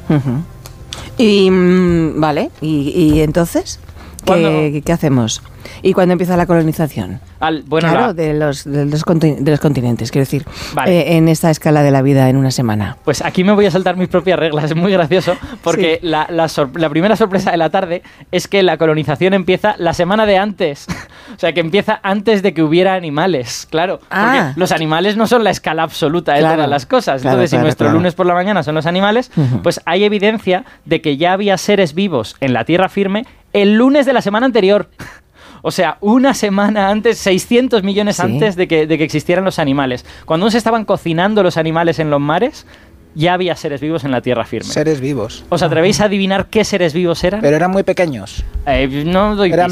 Y 1.18 1.50
mm, 1.52 2.20
vale, 2.20 2.50
y, 2.62 2.90
y 2.96 3.22
entonces. 3.22 3.80
¿Qué, 4.22 4.82
qué 4.86 4.92
hacemos? 4.92 5.42
¿Y 5.82 5.94
cuándo 5.94 6.14
empieza 6.14 6.36
la 6.38 6.46
colonización? 6.46 7.20
Al- 7.40 7.64
bueno 7.64 7.90
claro, 7.90 8.08
la- 8.08 8.14
de, 8.14 8.34
los, 8.34 8.64
de, 8.64 8.86
los 8.86 9.06
conti- 9.06 9.36
de 9.38 9.52
los 9.52 9.60
continentes, 9.60 10.12
quiero 10.12 10.24
decir, 10.24 10.46
Vale. 10.74 11.00
eh, 11.00 11.18
en 11.18 11.28
esta 11.28 11.50
escala 11.52 11.84
de 11.84 11.92
la 11.92 12.02
vida 12.02 12.30
en 12.30 12.38
una 12.38 12.52
semana. 12.52 12.98
Pues 13.06 13.22
aquí 13.24 13.44
me 13.44 13.52
voy 13.54 13.66
a 13.66 13.72
saltar 13.72 13.96
mis 13.98 14.08
propias 14.08 14.40
reglas, 14.40 14.66
es 14.66 14.76
muy 14.76 14.92
gracioso, 14.92 15.36
porque 15.64 16.00
la, 16.02 16.28
la 16.30 16.90
primera 16.90 17.16
sorpresa 17.16 17.52
de 17.52 17.58
la 17.58 17.70
tarde 17.70 18.02
es 18.32 18.48
que 18.48 18.64
la 18.64 18.78
colonización 18.78 19.34
empieza 19.34 19.76
la 19.78 19.94
semana 19.94 20.26
de 20.26 20.38
antes. 20.38 20.88
O 21.30 21.40
sea, 21.40 21.54
que 21.54 21.60
empieza 21.60 22.00
antes 22.02 22.42
de 22.42 22.56
que 22.56 22.64
hubiera 22.64 22.96
animales, 22.96 23.68
claro. 23.70 24.00
Ah. 24.10 24.48
Porque 24.48 24.60
los 24.60 24.72
animales 24.72 25.16
no 25.16 25.28
son 25.28 25.44
la 25.44 25.52
escala 25.52 25.84
absoluta 25.84 26.34
de 26.34 26.40
Claro, 26.40 26.56
todas 26.56 26.70
las 26.70 26.86
cosas. 26.88 27.22
claro, 27.22 27.36
Entonces, 27.38 27.52
si 27.58 27.64
nuestro 27.64 27.92
lunes 27.92 28.16
por 28.16 28.26
la 28.26 28.34
mañana 28.34 28.64
son 28.64 28.74
los 28.74 28.88
animales, 28.88 29.32
pues 29.62 29.80
hay 29.86 30.04
evidencia 30.06 30.66
de 30.86 31.02
que 31.02 31.18
ya 31.18 31.34
había 31.34 31.58
seres 31.60 31.94
vivos 31.94 32.36
en 32.40 32.54
la 32.54 32.66
tierra 32.66 32.90
firme 32.90 33.28
el 33.54 33.76
lunes 33.76 34.06
de 34.06 34.14
la 34.14 34.22
semana 34.22 34.46
anterior. 34.46 34.90
O 35.62 35.72
sea, 35.72 35.98
una 36.00 36.34
semana 36.34 36.88
antes, 36.90 37.18
600 37.18 37.84
millones 37.84 38.16
Sí. 38.16 38.22
antes 38.22 38.56
de 38.56 38.66
que, 38.70 38.88
de 38.88 38.98
que 38.98 39.04
existieran 39.04 39.44
los 39.44 39.60
animales. 39.60 40.06
Cuando 40.24 40.46
aún 40.46 40.52
se 40.54 40.58
estaban 40.58 40.86
cocinando 40.86 41.44
los 41.44 41.58
animales 41.58 42.00
en 42.00 42.10
los 42.10 42.22
mares, 42.22 42.66
ya 43.16 43.34
había 43.34 43.56
seres 43.56 43.82
vivos 43.82 44.04
en 44.04 44.12
la 44.12 44.22
tierra 44.22 44.46
firme. 44.46 44.70
Seres 44.72 45.00
vivos. 45.00 45.44
¿Os 45.50 45.62
atrevéis 45.64 46.00
a 46.02 46.06
adivinar 46.06 46.48
qué 46.48 46.64
seres 46.64 46.94
vivos 46.94 47.24
eran? 47.24 47.42
Pero 47.42 47.56
eran 47.56 47.72
muy 47.72 47.84
pequeños. 47.84 48.44
Eh, 48.66 49.04
no 49.06 49.36
doy 49.36 49.52
Eran. 49.52 49.72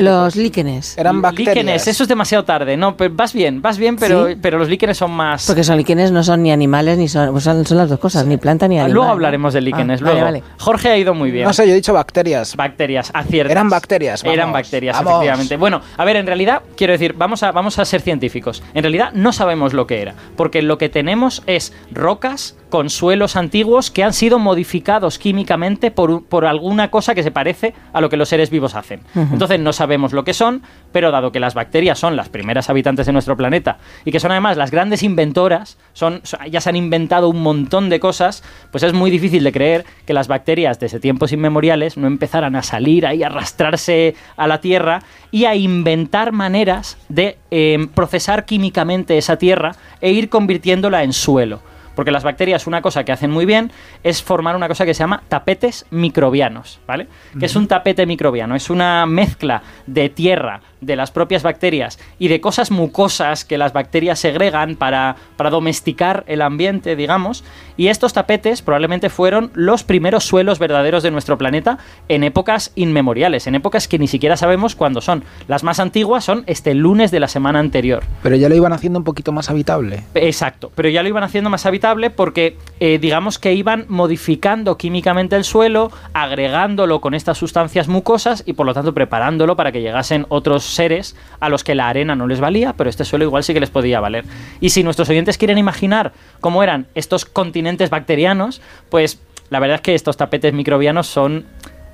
Los, 0.00 0.36
líquenes. 0.36 0.96
Eran 0.98 1.20
bacterias. 1.20 1.54
Líquenes, 1.56 1.86
eso 1.88 2.02
es 2.04 2.08
demasiado 2.08 2.44
tarde. 2.44 2.76
No, 2.76 2.96
pero 2.96 3.12
vas 3.14 3.32
bien, 3.32 3.60
vas 3.62 3.78
bien, 3.78 3.96
pero, 3.96 4.28
¿Sí? 4.28 4.36
pero 4.40 4.58
los 4.58 4.68
líquenes 4.68 4.96
son 4.98 5.10
más... 5.10 5.46
Porque 5.46 5.64
son 5.64 5.76
líquenes, 5.76 6.12
no 6.12 6.22
son 6.22 6.42
ni 6.42 6.52
animales, 6.52 6.98
ni 6.98 7.08
son, 7.08 7.40
son, 7.40 7.64
son 7.66 7.76
las 7.78 7.88
dos 7.88 7.98
cosas, 7.98 8.26
ni 8.26 8.36
planta 8.36 8.68
ni 8.68 8.76
Ah, 8.78 8.82
animal. 8.84 8.94
luego 8.94 9.10
hablaremos 9.10 9.52
de 9.54 9.60
líquenes, 9.60 10.00
Ah, 10.00 10.04
luego. 10.04 10.20
Vale, 10.20 10.40
vale. 10.40 10.52
Jorge 10.58 10.88
ha 10.90 10.96
ido 10.96 11.14
muy 11.14 11.30
bien. 11.30 11.44
No 11.44 11.52
sé, 11.52 11.66
yo 11.66 11.72
he 11.72 11.76
dicho 11.76 11.92
bacterias. 11.92 12.54
Bacterias, 12.56 13.10
aciertas. 13.14 13.50
Eran 13.52 13.68
bacterias, 13.68 14.22
vamos. 14.22 14.34
Eran 14.34 14.52
bacterias, 14.52 14.96
Vamos. 14.96 15.12
efectivamente. 15.14 15.56
Bueno, 15.56 15.80
a 15.96 16.04
ver, 16.04 16.16
en 16.16 16.26
realidad, 16.26 16.62
quiero 16.76 16.92
decir, 16.92 17.14
vamos 17.14 17.42
a, 17.42 17.52
vamos 17.52 17.78
a 17.78 17.84
ser 17.84 18.00
científicos. 18.00 18.62
En 18.74 18.82
realidad 18.82 19.10
no 19.12 19.32
sabemos 19.32 19.72
lo 19.72 19.86
que 19.86 20.02
era, 20.02 20.14
porque 20.36 20.62
lo 20.62 20.78
que 20.78 20.88
tenemos 20.88 21.42
es 21.46 21.72
rocas 21.90 22.56
con 22.76 22.90
suelos 22.90 23.36
antiguos 23.36 23.90
que 23.90 24.04
han 24.04 24.12
sido 24.12 24.38
modificados 24.38 25.18
químicamente 25.18 25.90
por, 25.90 26.22
por 26.26 26.44
alguna 26.44 26.90
cosa 26.90 27.14
que 27.14 27.22
se 27.22 27.30
parece 27.30 27.72
a 27.94 28.02
lo 28.02 28.10
que 28.10 28.18
los 28.18 28.28
seres 28.28 28.50
vivos 28.50 28.74
hacen. 28.74 29.00
Entonces 29.14 29.58
no 29.60 29.72
sabemos 29.72 30.12
lo 30.12 30.24
que 30.24 30.34
son, 30.34 30.60
pero 30.92 31.10
dado 31.10 31.32
que 31.32 31.40
las 31.40 31.54
bacterias 31.54 31.98
son 31.98 32.16
las 32.16 32.28
primeras 32.28 32.68
habitantes 32.68 33.06
de 33.06 33.14
nuestro 33.14 33.34
planeta 33.34 33.78
y 34.04 34.12
que 34.12 34.20
son 34.20 34.30
además 34.30 34.58
las 34.58 34.70
grandes 34.70 35.02
inventoras, 35.02 35.78
son- 35.94 36.20
ya 36.50 36.60
se 36.60 36.68
han 36.68 36.76
inventado 36.76 37.30
un 37.30 37.40
montón 37.42 37.88
de 37.88 37.98
cosas, 37.98 38.42
pues 38.70 38.82
es 38.84 38.92
muy 38.92 39.10
difícil 39.10 39.42
de 39.42 39.52
creer 39.52 39.86
que 40.04 40.12
las 40.12 40.28
bacterias 40.28 40.78
desde 40.78 41.00
tiempos 41.00 41.32
inmemoriales 41.32 41.96
no 41.96 42.06
empezaran 42.06 42.56
a 42.56 42.62
salir 42.62 43.06
ahí, 43.06 43.22
a 43.22 43.28
arrastrarse 43.28 44.14
a 44.36 44.46
la 44.46 44.60
Tierra 44.60 45.00
y 45.30 45.46
a 45.46 45.54
inventar 45.54 46.32
maneras 46.32 46.98
de 47.08 47.38
eh, 47.50 47.86
procesar 47.94 48.44
químicamente 48.44 49.16
esa 49.16 49.38
Tierra 49.38 49.72
e 50.02 50.10
ir 50.12 50.28
convirtiéndola 50.28 51.02
en 51.04 51.14
suelo. 51.14 51.62
Porque 51.96 52.12
las 52.12 52.22
bacterias, 52.22 52.68
una 52.68 52.82
cosa 52.82 53.02
que 53.02 53.10
hacen 53.10 53.32
muy 53.32 53.46
bien 53.46 53.72
es 54.04 54.22
formar 54.22 54.54
una 54.54 54.68
cosa 54.68 54.84
que 54.84 54.94
se 54.94 55.00
llama 55.00 55.24
tapetes 55.28 55.86
microbianos, 55.90 56.78
¿vale? 56.86 57.08
Que 57.40 57.46
es 57.46 57.56
un 57.56 57.66
tapete 57.66 58.06
microbiano, 58.06 58.54
es 58.54 58.70
una 58.70 59.06
mezcla 59.06 59.62
de 59.86 60.08
tierra, 60.10 60.60
de 60.80 60.96
las 60.96 61.10
propias 61.10 61.42
bacterias 61.42 61.98
y 62.18 62.28
de 62.28 62.40
cosas 62.40 62.70
mucosas 62.70 63.44
que 63.44 63.58
las 63.58 63.72
bacterias 63.72 64.18
segregan 64.18 64.76
para, 64.76 65.16
para 65.36 65.50
domesticar 65.50 66.24
el 66.26 66.42
ambiente, 66.42 66.96
digamos. 66.96 67.44
Y 67.76 67.88
estos 67.88 68.12
tapetes 68.12 68.62
probablemente 68.62 69.10
fueron 69.10 69.50
los 69.54 69.84
primeros 69.84 70.24
suelos 70.24 70.58
verdaderos 70.58 71.02
de 71.02 71.10
nuestro 71.10 71.38
planeta 71.38 71.78
en 72.08 72.24
épocas 72.24 72.72
inmemoriales, 72.74 73.46
en 73.46 73.54
épocas 73.54 73.88
que 73.88 73.98
ni 73.98 74.08
siquiera 74.08 74.36
sabemos 74.36 74.74
cuándo 74.74 75.00
son. 75.00 75.24
Las 75.48 75.62
más 75.62 75.80
antiguas 75.80 76.24
son 76.24 76.44
este 76.46 76.74
lunes 76.74 77.10
de 77.10 77.20
la 77.20 77.28
semana 77.28 77.58
anterior. 77.58 78.04
Pero 78.22 78.36
ya 78.36 78.48
lo 78.48 78.54
iban 78.54 78.72
haciendo 78.72 78.98
un 78.98 79.04
poquito 79.04 79.32
más 79.32 79.50
habitable. 79.50 80.04
Exacto, 80.14 80.70
pero 80.74 80.88
ya 80.88 81.02
lo 81.02 81.08
iban 81.08 81.24
haciendo 81.24 81.50
más 81.50 81.66
habitable 81.66 82.10
porque 82.10 82.56
eh, 82.80 82.98
digamos 82.98 83.38
que 83.38 83.54
iban 83.54 83.84
modificando 83.88 84.76
químicamente 84.76 85.36
el 85.36 85.44
suelo, 85.44 85.90
agregándolo 86.12 87.00
con 87.00 87.14
estas 87.14 87.38
sustancias 87.38 87.88
mucosas 87.88 88.42
y 88.46 88.54
por 88.54 88.66
lo 88.66 88.74
tanto 88.74 88.94
preparándolo 88.94 89.56
para 89.56 89.72
que 89.72 89.80
llegasen 89.80 90.26
otros 90.28 90.64
seres 90.76 91.16
a 91.40 91.48
los 91.48 91.64
que 91.64 91.74
la 91.74 91.88
arena 91.88 92.14
no 92.14 92.26
les 92.26 92.40
valía, 92.40 92.74
pero 92.74 92.88
este 92.88 93.04
suelo 93.04 93.24
igual 93.24 93.42
sí 93.42 93.52
que 93.52 93.60
les 93.60 93.70
podía 93.70 94.00
valer. 94.00 94.24
Y 94.60 94.70
si 94.70 94.82
nuestros 94.82 95.08
oyentes 95.08 95.38
quieren 95.38 95.58
imaginar 95.58 96.12
cómo 96.40 96.62
eran 96.62 96.86
estos 96.94 97.24
continentes 97.24 97.90
bacterianos, 97.90 98.60
pues 98.90 99.20
la 99.50 99.58
verdad 99.58 99.76
es 99.76 99.80
que 99.82 99.94
estos 99.94 100.16
tapetes 100.16 100.52
microbianos 100.52 101.06
son 101.06 101.46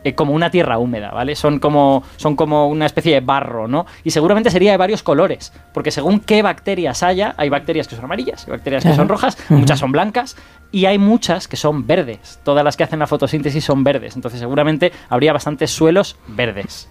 eh, 0.04 0.14
como 0.14 0.32
una 0.32 0.50
tierra 0.50 0.78
húmeda, 0.78 1.12
¿vale? 1.12 1.36
Son 1.36 1.60
como, 1.60 2.02
son 2.16 2.34
como 2.34 2.66
una 2.66 2.86
especie 2.86 3.14
de 3.14 3.20
barro, 3.20 3.68
¿no? 3.68 3.86
Y 4.02 4.10
seguramente 4.10 4.50
sería 4.50 4.72
de 4.72 4.76
varios 4.76 5.02
colores, 5.02 5.52
porque 5.72 5.92
según 5.92 6.18
qué 6.18 6.42
bacterias 6.42 7.04
haya, 7.04 7.34
hay 7.36 7.48
bacterias 7.48 7.86
que 7.86 7.94
son 7.94 8.06
amarillas, 8.06 8.44
hay 8.46 8.50
bacterias 8.50 8.84
que 8.84 8.94
son 8.94 9.08
rojas, 9.08 9.38
muchas 9.48 9.78
son 9.78 9.92
blancas 9.92 10.36
y 10.72 10.86
hay 10.86 10.98
muchas 10.98 11.46
que 11.46 11.56
son 11.56 11.86
verdes. 11.86 12.40
Todas 12.42 12.64
las 12.64 12.76
que 12.76 12.82
hacen 12.82 12.98
la 12.98 13.06
fotosíntesis 13.06 13.64
son 13.64 13.84
verdes, 13.84 14.16
entonces 14.16 14.40
seguramente 14.40 14.92
habría 15.08 15.32
bastantes 15.32 15.70
suelos 15.70 16.16
verdes. 16.26 16.88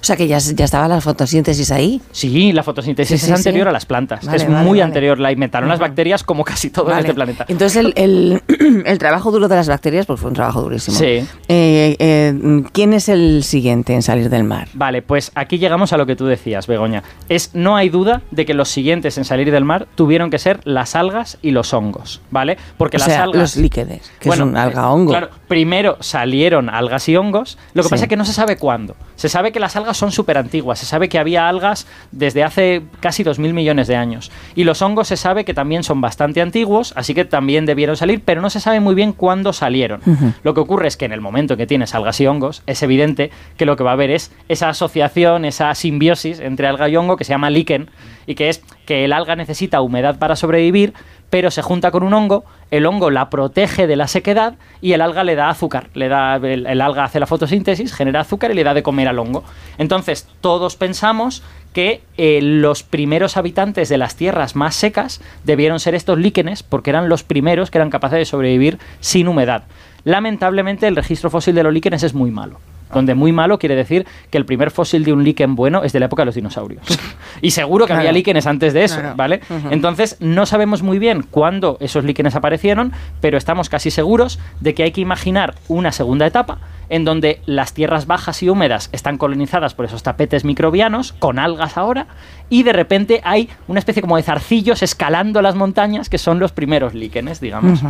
O 0.00 0.04
sea 0.06 0.16
que 0.16 0.26
ya, 0.26 0.38
ya 0.38 0.64
estaba 0.64 0.88
la 0.88 1.00
fotosíntesis 1.00 1.70
ahí. 1.70 2.00
Sí, 2.12 2.52
la 2.52 2.62
fotosíntesis 2.62 3.20
Sí, 3.20 3.26
sí, 3.26 3.32
es 3.32 3.38
anterior 3.38 3.66
sí. 3.66 3.68
a 3.70 3.72
las 3.72 3.86
plantas. 3.86 4.24
Vale, 4.24 4.36
es 4.38 4.48
vale, 4.48 4.64
muy 4.64 4.78
vale. 4.78 4.82
anterior. 4.82 5.18
La 5.18 5.32
inventaron 5.32 5.68
las 5.68 5.78
bacterias 5.78 6.22
como 6.22 6.44
casi 6.44 6.70
todo 6.70 6.92
en 6.92 6.98
este 6.98 7.14
planeta. 7.14 7.44
Entonces 7.48 7.76
el, 7.76 7.92
el- 7.96 8.42
el 8.86 8.98
trabajo 8.98 9.30
duro 9.30 9.48
de 9.48 9.56
las 9.56 9.68
bacterias 9.68 10.06
pues 10.06 10.20
fue 10.20 10.28
un 10.30 10.34
trabajo 10.34 10.62
durísimo. 10.62 10.96
Sí. 10.98 11.26
Eh, 11.48 11.96
eh, 11.98 12.62
¿Quién 12.72 12.92
es 12.92 13.08
el 13.08 13.42
siguiente 13.44 13.94
en 13.94 14.02
salir 14.02 14.28
del 14.30 14.44
mar? 14.44 14.68
Vale, 14.74 15.02
pues 15.02 15.32
aquí 15.34 15.58
llegamos 15.58 15.92
a 15.92 15.96
lo 15.96 16.06
que 16.06 16.16
tú 16.16 16.26
decías, 16.26 16.66
Begoña. 16.66 17.02
Es, 17.28 17.50
no 17.54 17.76
hay 17.76 17.88
duda 17.88 18.22
de 18.30 18.44
que 18.46 18.54
los 18.54 18.68
siguientes 18.68 19.16
en 19.18 19.24
salir 19.24 19.50
del 19.50 19.64
mar 19.64 19.86
tuvieron 19.94 20.30
que 20.30 20.38
ser 20.38 20.60
las 20.64 20.94
algas 20.96 21.38
y 21.42 21.50
los 21.52 21.72
hongos, 21.72 22.20
¿vale? 22.30 22.56
Porque 22.76 22.96
o 22.96 23.00
las 23.00 23.08
sea, 23.08 23.22
algas... 23.24 23.40
los 23.40 23.56
líquenes, 23.56 24.10
que 24.18 24.28
Bueno, 24.28 24.44
es 24.44 24.50
un 24.50 24.56
alga 24.56 24.90
hongo. 24.90 25.10
Claro, 25.12 25.30
primero 25.48 25.96
salieron 26.00 26.68
algas 26.68 27.08
y 27.08 27.16
hongos. 27.16 27.58
Lo 27.74 27.82
que 27.82 27.88
pasa 27.88 28.04
es 28.04 28.08
que 28.08 28.16
no 28.16 28.24
se 28.24 28.32
sabe 28.32 28.56
cuándo. 28.56 28.96
Se 29.14 29.28
sabe 29.28 29.52
que 29.52 29.60
las 29.60 29.76
algas 29.76 29.85
son 29.94 30.12
súper 30.12 30.38
antiguas. 30.38 30.78
Se 30.78 30.86
sabe 30.86 31.08
que 31.08 31.18
había 31.18 31.48
algas 31.48 31.86
desde 32.12 32.44
hace 32.44 32.82
casi 33.00 33.24
2.000 33.24 33.52
millones 33.52 33.86
de 33.86 33.96
años. 33.96 34.30
Y 34.54 34.64
los 34.64 34.82
hongos 34.82 35.08
se 35.08 35.16
sabe 35.16 35.44
que 35.44 35.54
también 35.54 35.82
son 35.82 36.00
bastante 36.00 36.40
antiguos, 36.40 36.92
así 36.96 37.14
que 37.14 37.24
también 37.24 37.66
debieron 37.66 37.96
salir, 37.96 38.22
pero 38.24 38.40
no 38.40 38.50
se 38.50 38.60
sabe 38.60 38.80
muy 38.80 38.94
bien 38.94 39.12
cuándo 39.12 39.52
salieron. 39.52 40.00
Lo 40.42 40.54
que 40.54 40.60
ocurre 40.60 40.88
es 40.88 40.96
que 40.96 41.04
en 41.04 41.12
el 41.12 41.20
momento 41.20 41.54
en 41.54 41.58
que 41.58 41.66
tienes 41.66 41.94
algas 41.94 42.20
y 42.20 42.26
hongos, 42.26 42.62
es 42.66 42.82
evidente 42.82 43.30
que 43.56 43.66
lo 43.66 43.76
que 43.76 43.84
va 43.84 43.90
a 43.90 43.94
haber 43.94 44.10
es 44.10 44.32
esa 44.48 44.68
asociación, 44.68 45.44
esa 45.44 45.74
simbiosis 45.74 46.40
entre 46.40 46.66
alga 46.66 46.88
y 46.88 46.96
hongo 46.96 47.16
que 47.16 47.24
se 47.24 47.30
llama 47.30 47.50
líquen 47.50 47.90
y 48.26 48.34
que 48.34 48.48
es 48.48 48.62
que 48.84 49.04
el 49.04 49.12
alga 49.12 49.36
necesita 49.36 49.80
humedad 49.80 50.18
para 50.18 50.36
sobrevivir, 50.36 50.94
pero 51.30 51.50
se 51.50 51.62
junta 51.62 51.90
con 51.90 52.02
un 52.02 52.14
hongo, 52.14 52.44
el 52.70 52.86
hongo 52.86 53.10
la 53.10 53.30
protege 53.30 53.86
de 53.86 53.96
la 53.96 54.08
sequedad 54.08 54.54
y 54.80 54.92
el 54.92 55.00
alga 55.00 55.24
le 55.24 55.34
da 55.34 55.48
azúcar. 55.48 55.88
Le 55.94 56.08
da, 56.08 56.36
el, 56.36 56.80
alga 56.80 57.04
hace 57.04 57.20
la 57.20 57.26
fotosíntesis, 57.26 57.94
genera 57.94 58.20
azúcar 58.20 58.50
y 58.50 58.54
le 58.54 58.64
da 58.64 58.74
de 58.74 58.82
comer 58.82 59.08
al 59.08 59.18
hongo. 59.18 59.44
Entonces, 59.78 60.28
todos 60.40 60.76
pensamos 60.76 61.42
que 61.72 62.02
eh, 62.16 62.40
los 62.42 62.82
primeros 62.82 63.36
habitantes 63.36 63.88
de 63.88 63.98
las 63.98 64.16
tierras 64.16 64.56
más 64.56 64.74
secas 64.74 65.20
debieron 65.44 65.80
ser 65.80 65.94
estos 65.94 66.18
líquenes 66.18 66.62
porque 66.62 66.90
eran 66.90 67.08
los 67.08 67.22
primeros 67.22 67.70
que 67.70 67.78
eran 67.78 67.90
capaces 67.90 68.18
de 68.18 68.24
sobrevivir 68.24 68.78
sin 69.00 69.28
humedad. 69.28 69.64
Lamentablemente, 70.04 70.86
el 70.86 70.96
registro 70.96 71.30
fósil 71.30 71.54
de 71.54 71.64
los 71.64 71.72
líquenes 71.72 72.02
es 72.02 72.14
muy 72.14 72.30
malo. 72.30 72.60
Donde 72.92 73.14
muy 73.14 73.32
malo 73.32 73.58
quiere 73.58 73.74
decir 73.74 74.06
que 74.30 74.38
el 74.38 74.44
primer 74.46 74.70
fósil 74.70 75.04
de 75.04 75.12
un 75.12 75.24
líquen 75.24 75.54
bueno 75.56 75.82
es 75.82 75.92
de 75.92 76.00
la 76.00 76.06
época 76.06 76.22
de 76.22 76.26
los 76.26 76.34
dinosaurios. 76.34 76.84
y 77.42 77.50
seguro 77.50 77.86
que 77.86 77.92
había 77.92 78.12
líquenes 78.12 78.46
antes 78.46 78.72
de 78.72 78.84
eso, 78.84 79.00
Claro. 79.00 79.16
¿vale? 79.16 79.40
Entonces, 79.70 80.16
no 80.20 80.46
sabemos 80.46 80.82
muy 80.82 80.98
bien 80.98 81.22
cuándo 81.30 81.76
esos 81.80 82.04
líquenes 82.04 82.34
aparecieron, 82.36 82.92
pero 83.20 83.38
estamos 83.38 83.68
casi 83.68 83.90
seguros 83.90 84.38
de 84.60 84.74
que 84.74 84.84
hay 84.84 84.92
que 84.92 85.00
imaginar 85.00 85.54
una 85.68 85.92
segunda 85.92 86.26
etapa 86.26 86.58
en 86.88 87.04
donde 87.04 87.40
las 87.46 87.72
tierras 87.72 88.06
bajas 88.06 88.42
y 88.42 88.48
húmedas 88.48 88.88
están 88.92 89.18
colonizadas 89.18 89.74
por 89.74 89.84
esos 89.86 90.02
tapetes 90.02 90.44
microbianos, 90.44 91.12
con 91.12 91.38
algas 91.38 91.76
ahora, 91.76 92.06
y 92.48 92.62
de 92.62 92.72
repente 92.72 93.20
hay 93.24 93.48
una 93.68 93.78
especie 93.80 94.02
como 94.02 94.16
de 94.16 94.22
zarcillos 94.22 94.82
escalando 94.82 95.42
las 95.42 95.54
montañas 95.54 96.08
que 96.08 96.18
son 96.18 96.38
los 96.38 96.52
primeros 96.52 96.94
líquenes, 96.94 97.40
digamos. 97.40 97.80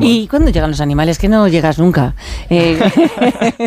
¿Y 0.00 0.28
cuándo 0.28 0.50
llegan 0.50 0.70
los 0.70 0.80
animales? 0.80 1.18
Que 1.18 1.28
no 1.28 1.48
llegas 1.48 1.78
nunca. 1.78 2.14
Eh, 2.50 2.78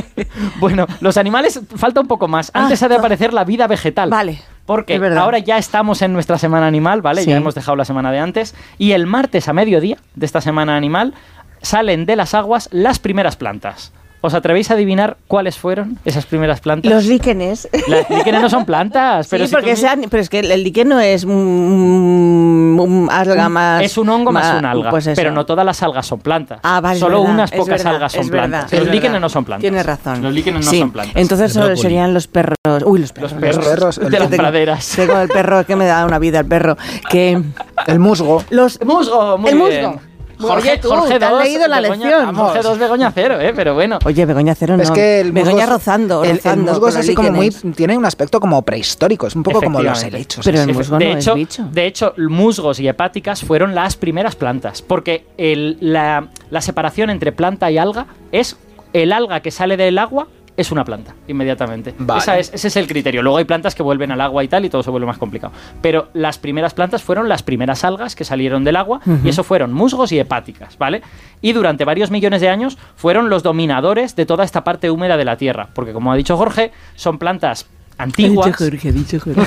Bueno, 0.60 0.88
los 1.02 1.18
animales 1.18 1.60
falta 1.76 2.02
un 2.02 2.08
poco 2.08 2.28
más. 2.28 2.52
Ah, 2.54 2.64
Antes 2.64 2.82
ha 2.84 2.88
de 2.88 2.96
aparecer 2.96 3.34
la 3.34 3.44
vida 3.44 3.68
vegetal. 3.68 4.10
Vale, 4.10 4.40
Porque 4.66 4.96
ahora 5.18 5.40
ya 5.40 5.58
estamos 5.58 6.02
en 6.02 6.14
nuestra 6.14 6.38
semana 6.38 6.68
animal, 6.68 7.02
¿vale? 7.02 7.24
Sí. 7.24 7.30
Ya 7.30 7.38
hemos 7.38 7.56
dejado 7.56 7.76
la 7.76 7.86
semana 7.86 8.12
de 8.12 8.20
antes. 8.20 8.56
Y 8.78 8.92
el 8.92 9.06
martes 9.06 9.48
a 9.48 9.54
mediodía 9.54 9.98
de 10.16 10.26
esta 10.26 10.42
semana 10.42 10.76
animal 10.76 11.14
salen 11.62 12.06
de 12.06 12.16
las 12.16 12.34
aguas 12.34 12.70
las 12.72 13.00
primeras 13.00 13.36
plantas. 13.36 13.92
¿Os 14.20 14.34
atrevéis 14.34 14.72
a 14.72 14.74
adivinar 14.74 15.18
cuáles 15.28 15.58
fueron 15.58 16.00
esas 16.04 16.26
primeras 16.26 16.60
plantas? 16.60 16.92
los 16.92 17.06
líquenes. 17.06 17.70
Las 17.88 18.10
líquenes 18.10 18.42
no 18.42 18.50
son 18.50 18.66
plantas, 18.66 19.28
pero 19.30 19.44
sí, 19.46 19.50
si 19.50 19.56
porque 19.56 19.76
sean, 19.76 20.02
pero 20.10 20.22
es 20.22 20.30
que 20.30 20.40
el 20.40 20.64
líquen 20.64 20.90
no 20.90 21.00
es 21.00 21.24
un, 21.24 22.78
un 22.82 23.08
alga 23.12 23.48
más. 23.50 23.84
es 23.84 23.98
un 23.98 24.10
hongo 24.10 24.32
más 24.32 24.58
un 24.58 24.66
alga, 24.66 24.90
pues 24.90 25.08
pero 25.16 25.32
no 25.32 25.46
todas 25.46 25.66
las 25.66 25.82
algas 25.84 26.06
son 26.08 26.20
plantas. 26.20 26.60
Ah, 26.64 26.82
vale, 26.82 27.00
Solo 27.00 27.20
verdad, 27.20 27.34
unas 27.36 27.52
pocas 27.52 27.68
verdad, 27.84 27.94
algas 27.96 28.12
son 28.14 28.30
verdad, 28.30 28.50
plantas. 28.50 28.80
Los 28.80 28.88
líquenes 28.90 29.22
no 29.22 29.30
son 29.30 29.46
plantas. 29.46 29.62
Tienes 29.62 29.86
razón. 29.86 30.24
Los 30.24 30.34
líquenes 30.34 30.66
no 30.66 30.72
Sí, 30.72 30.80
son 30.80 30.92
plantas. 30.92 31.16
Entonces 31.16 31.54
solo 31.54 31.76
serían 31.76 32.14
los 32.14 32.28
perros. 32.28 32.56
Uy, 32.86 33.00
los 33.00 33.12
perros. 33.14 33.32
Los 33.34 33.40
perros, 33.42 33.58
Los 33.58 33.66
perros, 33.68 33.98
el 34.04 34.10
de 34.10 34.20
las 34.20 34.28
praderas. 34.30 34.94
Tengo 34.96 35.20
el 35.20 35.30
perro 35.30 35.66
que 35.66 35.76
me 35.76 35.86
da 35.86 36.06
una 36.06 36.20
vida, 36.20 36.40
el 36.40 36.46
perro. 36.48 36.76
Que 37.10 37.40
El 37.86 38.00
musgo. 38.00 38.44
los. 38.50 38.80
Musgo, 38.84 39.38
muy 39.38 39.52
El 39.52 39.58
bien. 39.58 40.00
Jorge, 40.40 40.70
Oye, 40.72 40.78
tú, 40.80 40.90
Jorge 40.90 41.18
te 41.20 41.26
has 41.26 41.44
leído 41.44 41.68
la 41.68 41.82
Begoña- 41.82 42.06
lección. 42.10 42.36
Jorge 42.36 42.60
2, 42.62 42.78
Begoña 42.78 43.12
0, 43.14 43.40
¿eh? 43.42 43.54
Pero 43.56 43.74
bueno. 43.74 44.00
Oye, 44.06 44.26
Begoña 44.26 44.54
Cero 44.56 44.78
no. 44.78 44.84
Es 44.84 44.92
que 44.92 45.22
el 45.22 45.32
Begoña 45.32 45.66
rozando, 45.66 46.24
el, 46.24 46.30
el 46.32 46.36
rozando. 46.38 46.72
musgo 46.72 46.88
es 46.90 46.96
así 46.98 47.16
como 47.16 47.32
muy. 47.32 47.50
Tiene 47.50 47.98
un 47.98 48.06
aspecto 48.06 48.40
como 48.40 48.62
prehistórico. 48.62 49.28
Es 49.28 49.36
un 49.36 49.44
poco 49.44 49.62
como 49.62 49.82
los 49.82 50.04
helechos. 50.04 50.46
Pero 50.46 50.62
el 50.62 50.74
musgo 50.74 50.98
de 50.98 51.06
no 51.14 51.18
hecho, 51.18 51.32
es 51.32 51.36
bicho. 51.36 51.68
De 51.72 51.86
hecho, 51.88 52.14
musgos 52.18 52.80
y 52.80 52.88
hepáticas 52.88 53.42
fueron 53.42 53.74
las 53.74 53.96
primeras 53.96 54.36
plantas, 54.36 54.82
porque 54.82 55.26
el- 55.38 55.78
la, 55.82 56.28
la 56.50 56.62
separación 56.62 57.10
entre 57.10 57.32
planta 57.32 57.72
y 57.72 57.78
alga 57.78 58.06
es 58.32 58.58
el 58.94 59.12
alga 59.14 59.42
que 59.42 59.52
sale 59.52 59.76
del 59.78 59.98
agua 59.98 60.28
es 60.58 60.72
una 60.72 60.84
planta, 60.84 61.14
inmediatamente. 61.28 61.94
Vale. 61.98 62.20
Esa 62.20 62.38
es- 62.40 62.52
ese 62.54 62.68
es 62.68 62.76
el 62.76 62.88
criterio. 62.88 63.22
Luego 63.22 63.38
hay 63.38 63.46
plantas 63.46 63.76
que 63.76 63.84
vuelven 63.84 64.12
al 64.12 64.20
agua 64.20 64.44
y 64.44 64.48
tal, 64.48 64.66
y 64.66 64.70
todo 64.70 64.84
se 64.84 64.90
vuelve 64.90 65.06
más 65.08 65.18
complicado. 65.20 65.54
Pero 65.82 66.10
las 66.14 66.38
primeras 66.40 66.74
plantas 66.74 67.04
fueron 67.04 67.30
las 67.30 67.44
primeras 67.44 67.84
algas 67.86 68.16
que 68.16 68.26
salieron 68.26 68.64
del 68.64 68.76
agua, 68.76 69.00
y 69.24 69.30
eso 69.30 69.44
fueron 69.44 69.72
musgos 69.72 70.12
y 70.12 70.20
hepáticas, 70.20 70.78
¿vale? 70.78 71.02
Y 71.42 71.54
durante 71.54 71.86
varios 71.86 72.12
millones 72.12 72.42
de 72.42 72.50
años 72.50 72.78
fueron 72.96 73.30
los 73.30 73.44
dominadores 73.44 74.16
de 74.16 74.26
toda 74.26 74.44
esta 74.44 74.64
parte 74.64 74.90
húmeda 74.92 75.16
de 75.16 75.26
la 75.26 75.38
Tierra, 75.38 75.70
porque 75.74 75.94
como 75.94 76.12
ha 76.12 76.16
dicho 76.16 76.36
Jorge, 76.36 76.72
son 76.96 77.20
plantas 77.20 77.68
antiguas. 77.98 78.56
Jorge, 78.56 78.92
dicho 78.92 79.20
Jorge. 79.20 79.42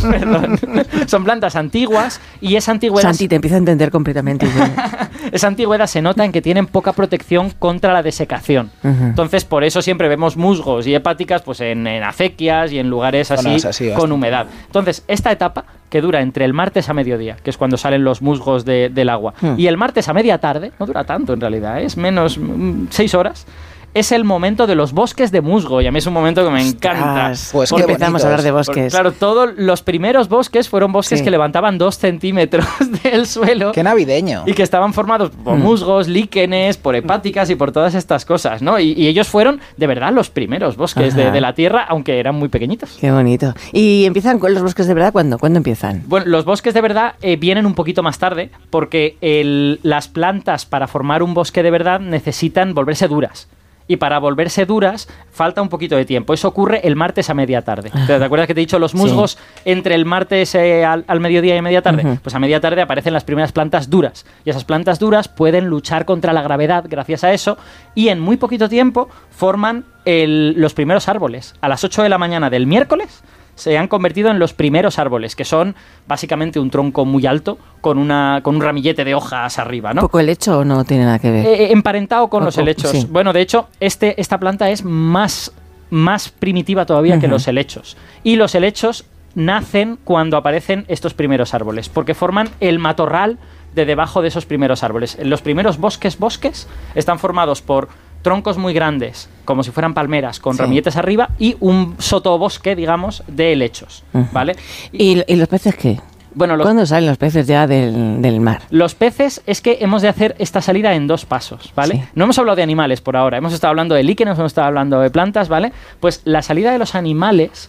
Perdón. 0.10 0.58
Son 1.06 1.24
plantas 1.24 1.56
antiguas 1.56 2.20
y 2.40 2.56
esa 2.56 2.72
antigüedad, 2.72 3.08
Santi, 3.10 3.28
te 3.28 3.36
empiezo 3.36 3.54
a 3.56 3.58
entender 3.58 3.90
completamente. 3.90 4.46
esa 5.32 5.46
antigüedad 5.46 5.86
se 5.86 6.02
nota 6.02 6.24
en 6.24 6.32
que 6.32 6.42
tienen 6.42 6.66
poca 6.66 6.92
protección 6.92 7.50
contra 7.58 7.92
la 7.92 8.02
desecación. 8.02 8.70
Entonces, 8.82 9.44
por 9.44 9.64
eso 9.64 9.82
siempre 9.82 10.08
vemos 10.08 10.36
musgos 10.36 10.86
y 10.86 10.94
hepáticas 10.94 11.42
pues, 11.42 11.60
en, 11.60 11.86
en 11.86 12.02
acequias 12.02 12.72
y 12.72 12.78
en 12.78 12.88
lugares 12.90 13.30
así, 13.30 13.56
con 13.96 14.12
humedad. 14.12 14.46
Entonces, 14.66 15.04
esta 15.08 15.30
etapa 15.32 15.64
que 15.88 16.00
dura 16.00 16.22
entre 16.22 16.44
el 16.46 16.54
martes 16.54 16.88
a 16.88 16.94
mediodía, 16.94 17.36
que 17.42 17.50
es 17.50 17.58
cuando 17.58 17.76
salen 17.76 18.02
los 18.02 18.22
musgos 18.22 18.64
de- 18.64 18.88
del 18.88 19.10
agua, 19.10 19.34
Hmm. 19.42 19.54
y 19.58 19.66
el 19.66 19.76
martes 19.76 20.08
a 20.08 20.14
media 20.14 20.38
tarde, 20.38 20.72
no 20.80 20.86
dura 20.86 21.04
tanto 21.04 21.32
en 21.34 21.40
realidad, 21.40 21.80
¿eh? 21.80 21.84
es 21.84 21.96
menos 21.98 22.38
mm, 22.38 22.86
seis 22.90 23.14
horas. 23.14 23.46
Es 23.94 24.10
el 24.10 24.24
momento 24.24 24.66
de 24.66 24.74
los 24.74 24.92
bosques 24.94 25.30
de 25.32 25.42
musgo 25.42 25.82
y 25.82 25.86
a 25.86 25.92
mí 25.92 25.98
es 25.98 26.06
un 26.06 26.14
momento 26.14 26.42
que 26.42 26.50
me 26.50 26.66
encanta. 26.66 27.30
Ostras, 27.32 27.50
Pues 27.52 27.68
porque 27.70 27.84
qué 27.84 27.92
empezamos 27.92 28.22
a 28.24 28.26
hablar 28.26 28.40
de. 28.42 28.50
Porque, 28.50 28.70
bosques. 28.70 28.92
Claro, 28.94 29.12
todos 29.12 29.50
los 29.58 29.82
primeros 29.82 30.30
bosques 30.30 30.70
fueron 30.70 30.92
bosques 30.92 31.18
Sí. 31.18 31.24
que 31.26 31.30
levantaban 31.30 31.76
dos 31.76 31.98
centímetros 31.98 32.64
del 33.02 33.26
suelo 33.26 33.72
Qué 33.72 33.82
navideño. 33.82 34.44
y 34.46 34.54
que 34.54 34.62
estaban 34.62 34.94
formados 34.94 35.30
por 35.44 35.58
Mm. 35.58 35.62
musgos, 35.62 36.08
líquenes, 36.08 36.78
por 36.78 36.96
hepáticas 36.96 37.50
y 37.50 37.54
por 37.54 37.70
todas 37.70 37.94
estas 37.94 38.24
cosas, 38.24 38.62
¿no? 38.62 38.78
Y, 38.78 38.92
y 38.92 39.08
ellos 39.08 39.28
fueron, 39.28 39.60
de 39.76 39.86
verdad, 39.86 40.10
los 40.10 40.30
primeros 40.30 40.76
bosques 40.78 41.14
de, 41.14 41.38
la 41.42 41.52
Tierra, 41.54 41.84
aunque 41.86 42.18
eran 42.18 42.34
muy 42.36 42.48
pequeñitos. 42.48 42.96
Qué 42.98 43.10
bonito. 43.12 43.52
¿Y 43.72 44.06
empiezan 44.06 44.38
con 44.38 44.54
los 44.54 44.62
bosques 44.62 44.86
de 44.86 44.94
verdad? 44.94 45.12
¿Cuándo? 45.12 45.38
¿Cuándo 45.38 45.58
empiezan? 45.58 46.02
Bueno, 46.06 46.24
los 46.28 46.46
bosques 46.46 46.72
de 46.72 46.80
verdad 46.80 47.14
eh, 47.20 47.36
vienen 47.36 47.66
un 47.66 47.74
poquito 47.74 48.02
más 48.02 48.18
tarde 48.18 48.50
porque 48.70 49.18
el- 49.20 49.80
las 49.82 50.08
plantas 50.08 50.64
para 50.64 50.86
formar 50.88 51.22
un 51.22 51.34
bosque 51.34 51.62
de 51.62 51.70
verdad 51.70 52.00
necesitan 52.00 52.72
volverse 52.72 53.06
duras. 53.06 53.48
Y 53.88 53.96
para 53.96 54.18
volverse 54.18 54.64
duras 54.66 55.08
falta 55.30 55.60
un 55.62 55.68
poquito 55.68 55.96
de 55.96 56.04
tiempo. 56.04 56.32
Eso 56.34 56.48
ocurre 56.48 56.80
el 56.86 56.96
martes 56.96 57.28
a 57.30 57.34
media 57.34 57.62
tarde. 57.62 57.90
¿Te, 58.06 58.14
acuerdas 58.14 58.46
que 58.46 58.54
te 58.54 58.60
he 58.60 58.64
dicho 58.64 58.78
los 58.78 58.92
Sí. 58.92 58.96
musgos 58.96 59.38
entre 59.64 59.94
el 59.94 60.04
martes 60.04 60.54
eh, 60.54 60.84
al, 60.84 61.04
al 61.08 61.20
mediodía 61.20 61.56
y 61.56 61.62
media 61.62 61.82
tarde? 61.82 62.18
Pues 62.22 62.34
a 62.34 62.38
media 62.38 62.60
tarde 62.60 62.80
aparecen 62.82 63.12
las 63.12 63.24
primeras 63.24 63.52
plantas 63.52 63.90
duras. 63.90 64.24
Y 64.44 64.50
esas 64.50 64.64
plantas 64.64 64.98
duras 64.98 65.28
pueden 65.28 65.66
luchar 65.66 66.04
contra 66.04 66.32
la 66.32 66.42
gravedad 66.42 66.84
gracias 66.88 67.24
a 67.24 67.32
eso. 67.32 67.58
Y 67.94 68.08
en 68.08 68.20
muy 68.20 68.36
poquito 68.36 68.68
tiempo 68.68 69.08
forman 69.30 69.84
el- 70.04 70.54
los 70.56 70.74
primeros 70.74 71.08
árboles. 71.08 71.54
A 71.60 71.68
las 71.68 71.82
8 71.84 72.02
de 72.02 72.08
la 72.08 72.18
mañana 72.18 72.50
del 72.50 72.66
miércoles 72.66 73.22
se 73.54 73.76
han 73.78 73.88
convertido 73.88 74.30
en 74.30 74.38
los 74.38 74.52
primeros 74.52 74.98
árboles, 74.98 75.36
que 75.36 75.44
son 75.44 75.74
básicamente 76.06 76.58
un 76.58 76.70
tronco 76.70 77.04
muy 77.04 77.26
alto 77.26 77.58
con, 77.80 77.98
una, 77.98 78.40
con 78.42 78.56
un 78.56 78.62
ramillete 78.62 79.04
de 79.04 79.14
hojas 79.14 79.58
arriba, 79.58 79.92
¿no? 79.92 80.02
¿Poco 80.02 80.20
el 80.20 80.28
hecho 80.28 80.58
o 80.58 80.64
no 80.64 80.84
tiene 80.84 81.04
nada 81.04 81.18
que 81.18 81.30
ver? 81.30 81.46
Eh, 81.46 81.72
emparentado 81.72 82.28
con 82.28 82.44
los 82.44 82.56
helechos. 82.58 82.90
sí. 82.90 83.06
Bueno, 83.10 83.32
de 83.32 83.40
hecho, 83.40 83.68
este, 83.80 84.20
esta 84.20 84.38
planta 84.38 84.70
es 84.70 84.84
más, 84.84 85.52
más 85.90 86.30
primitiva 86.30 86.86
todavía 86.86 87.18
que 87.20 87.28
los 87.28 87.46
helechos. 87.46 87.96
Y 88.22 88.36
los 88.36 88.54
helechos 88.54 89.04
nacen 89.34 89.98
cuando 90.04 90.36
aparecen 90.36 90.84
estos 90.88 91.14
primeros 91.14 91.54
árboles, 91.54 91.88
porque 91.88 92.14
forman 92.14 92.50
el 92.60 92.78
matorral 92.78 93.38
de 93.74 93.84
debajo 93.86 94.22
de 94.22 94.28
esos 94.28 94.44
primeros 94.44 94.82
árboles. 94.82 95.18
Los 95.22 95.42
primeros 95.42 95.78
bosques, 95.78 96.18
bosques, 96.18 96.68
están 96.94 97.18
formados 97.18 97.62
por 97.62 97.88
troncos 98.22 98.56
muy 98.58 98.72
grandes, 98.72 99.28
como 99.44 99.62
si 99.62 99.70
fueran 99.70 99.94
palmeras, 99.94 100.40
con 100.40 100.54
Sí. 100.56 100.62
ramilletes 100.62 100.96
arriba, 100.96 101.30
y 101.38 101.56
un 101.60 101.96
sotobosque, 101.98 102.74
digamos, 102.76 103.22
de 103.26 103.52
helechos. 103.52 104.04
¿vale? 104.32 104.56
¿Y, 104.92 105.22
y 105.26 105.36
los 105.36 105.48
peces 105.48 105.74
qué? 105.74 106.00
Bueno, 106.34 106.56
los, 106.56 106.64
¿Cuándo 106.64 106.86
salen 106.86 107.08
los 107.10 107.18
peces 107.18 107.46
ya 107.46 107.66
del, 107.66 108.22
del 108.22 108.40
mar? 108.40 108.62
los 108.70 108.94
peces 108.94 109.42
es 109.46 109.60
que 109.60 109.78
hemos 109.82 110.00
de 110.00 110.08
hacer 110.08 110.34
esta 110.38 110.62
salida 110.62 110.94
en 110.94 111.06
dos 111.06 111.26
pasos, 111.26 111.72
¿vale? 111.76 111.94
Sí. 111.96 112.02
No 112.14 112.24
hemos 112.24 112.38
hablado 112.38 112.56
de 112.56 112.62
animales 112.62 113.02
por 113.02 113.16
ahora, 113.18 113.36
hemos 113.36 113.52
estado 113.52 113.68
hablando 113.70 113.94
de 113.94 114.02
líquenes, 114.02 114.38
hemos 114.38 114.52
estado 114.52 114.68
hablando 114.68 114.98
de 115.00 115.10
plantas, 115.10 115.50
¿vale? 115.50 115.72
Pues 116.00 116.22
la 116.24 116.40
salida 116.40 116.72
de 116.72 116.78
los 116.78 116.94
animales 116.94 117.68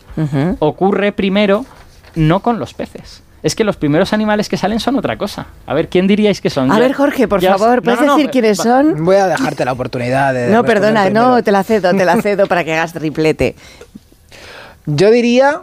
ocurre 0.59 1.11
primero 1.11 1.65
no 2.15 2.41
con 2.41 2.59
los 2.59 2.73
peces. 2.73 3.22
Es 3.43 3.55
que 3.55 3.63
los 3.65 3.75
primeros 3.75 4.13
animales 4.13 4.47
que 4.47 4.55
salen 4.57 4.79
son 4.79 4.97
otra 4.97 5.17
cosa. 5.17 5.47
A 5.67 5.73
ver, 5.73 5.89
¿quién 5.89 6.07
diríais 6.07 6.39
que 6.39 6.49
son? 6.49 6.71
A 6.71 6.75
Ya- 6.75 6.79
ver, 6.79 6.93
Jorge, 6.93 7.27
por 7.27 7.41
favor, 7.41 7.81
¿puedes 7.83 7.99
no, 7.99 8.05
no, 8.07 8.15
decir 8.15 8.31
quiénes 8.31 8.57
va- 8.59 8.63
son? 8.63 9.03
Voy 9.03 9.17
a 9.17 9.27
dejarte 9.27 9.65
la 9.65 9.73
oportunidad 9.73 10.33
de. 10.33 10.47
No, 10.47 10.63
perdona, 10.63 11.09
no, 11.09 11.43
te 11.43 11.51
la 11.51 11.63
cedo, 11.63 11.91
te 11.93 12.05
la 12.05 12.15
cedo 12.21 12.47
para 12.47 12.63
que 12.63 12.73
hagas 12.73 12.93
triplete. 12.93 13.55
Yo 14.85 15.11
diría, 15.11 15.61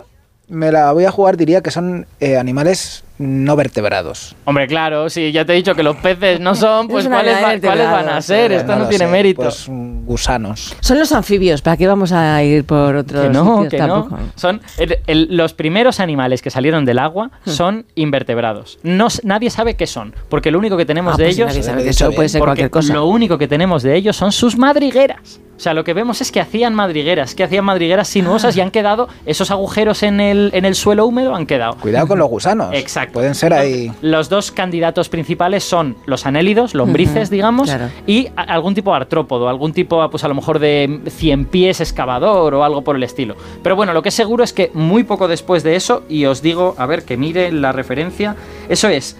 me 0.48 0.70
la 0.70 0.92
voy 0.92 1.04
a 1.06 1.10
jugar, 1.10 1.36
diría 1.38 1.62
que 1.62 1.70
son 1.70 2.06
eh, 2.20 2.36
animales 2.36 3.02
no 3.22 3.54
vertebrados. 3.54 4.34
Hombre, 4.46 4.66
claro, 4.66 5.10
sí, 5.10 5.30
ya 5.30 5.44
te 5.44 5.52
he 5.52 5.56
dicho 5.56 5.74
que 5.74 5.82
los 5.82 5.96
peces 5.96 6.40
no 6.40 6.54
son, 6.54 6.88
pues 6.88 7.06
¿cuáles, 7.06 7.34
va- 7.36 7.60
cuáles 7.60 7.90
van 7.90 8.08
a 8.08 8.22
ser? 8.22 8.50
Esto 8.52 8.74
no 8.76 8.86
tiene 8.88 9.04
sé, 9.04 9.10
mérito. 9.10 9.42
Pues 9.42 9.68
mm, 9.68 10.06
gusanos. 10.06 10.74
Son 10.80 10.98
los 10.98 11.12
anfibios, 11.12 11.60
¿para 11.60 11.76
qué 11.76 11.86
vamos 11.86 12.12
a 12.12 12.42
ir 12.42 12.64
por 12.64 12.96
otros 12.96 13.24
que 13.24 13.28
no, 13.28 13.56
sitios 13.64 13.68
que 13.70 13.76
tampoco? 13.76 14.16
no. 14.16 14.32
Son 14.36 14.62
el- 14.78 14.98
el- 15.06 15.36
los 15.36 15.52
primeros 15.52 16.00
animales 16.00 16.40
que 16.40 16.48
salieron 16.50 16.86
del 16.86 16.98
agua 16.98 17.30
Hmm. 17.44 17.50
son 17.50 17.86
invertebrados. 17.94 18.78
No, 18.82 19.08
nadie 19.22 19.50
sabe 19.50 19.74
qué 19.76 19.86
son, 19.86 20.14
porque 20.30 20.50
lo 20.50 20.58
único 20.58 20.78
que 20.78 20.86
tenemos 20.86 21.14
Ah, 21.14 21.16
de 21.18 21.24
pues 21.24 21.34
si 21.36 21.42
ellos 21.42 21.50
nadie 21.52 21.62
sabe 21.62 21.88
eso 21.90 22.12
puede 22.12 22.28
ser 22.30 22.38
porque 22.38 22.48
cualquier 22.68 22.70
cosa. 22.70 22.94
lo 22.94 23.04
único 23.06 23.36
que 23.36 23.48
tenemos 23.48 23.82
de 23.82 23.96
ellos 23.96 24.16
son 24.16 24.32
sus 24.32 24.56
madrigueras. 24.56 25.40
O 25.56 25.62
sea, 25.62 25.74
lo 25.74 25.84
que 25.84 25.92
vemos 25.92 26.22
es 26.22 26.32
que 26.32 26.40
hacían 26.40 26.74
madrigueras, 26.74 27.34
que 27.34 27.44
hacían 27.44 27.66
madrigueras 27.66 28.08
sinuosas 28.08 28.56
y 28.56 28.62
han 28.62 28.70
quedado 28.70 29.08
esos 29.26 29.50
agujeros 29.50 30.02
en 30.02 30.18
el, 30.18 30.48
en 30.54 30.64
el 30.64 30.74
suelo 30.74 31.04
húmedo 31.04 31.34
han 31.34 31.44
quedado. 31.44 31.74
Cuidado 31.76 32.06
con 32.08 32.18
los 32.18 32.30
gusanos. 32.30 32.70
Exacto. 32.72 33.09
Pueden 33.12 33.34
ser 33.34 33.52
ahí. 33.52 33.90
Los 34.02 34.28
dos 34.28 34.52
candidatos 34.52 35.08
principales 35.08 35.64
son 35.64 35.96
los 36.06 36.26
anélidos, 36.26 36.74
lombrices, 36.74 37.30
digamos, 37.30 37.68
claro. 37.68 37.88
y 38.06 38.28
algún 38.36 38.74
tipo 38.74 38.90
de 38.90 38.98
artrópodo, 38.98 39.48
algún 39.48 39.72
tipo, 39.72 40.08
pues 40.10 40.24
a 40.24 40.28
lo 40.28 40.34
mejor 40.34 40.58
de 40.58 41.00
cien 41.08 41.44
pies 41.44 41.80
excavador 41.80 42.54
o 42.54 42.64
algo 42.64 42.82
por 42.82 42.96
el 42.96 43.02
estilo. 43.02 43.36
Pero 43.62 43.76
bueno, 43.76 43.92
lo 43.92 44.02
que 44.02 44.10
es 44.10 44.14
seguro 44.14 44.44
es 44.44 44.52
que 44.52 44.70
muy 44.74 45.04
poco 45.04 45.28
después 45.28 45.62
de 45.62 45.76
eso, 45.76 46.04
y 46.08 46.24
os 46.26 46.42
digo, 46.42 46.74
a 46.78 46.86
ver, 46.86 47.04
que 47.04 47.16
mire 47.16 47.50
la 47.52 47.72
referencia, 47.72 48.36
eso 48.68 48.88
es. 48.88 49.16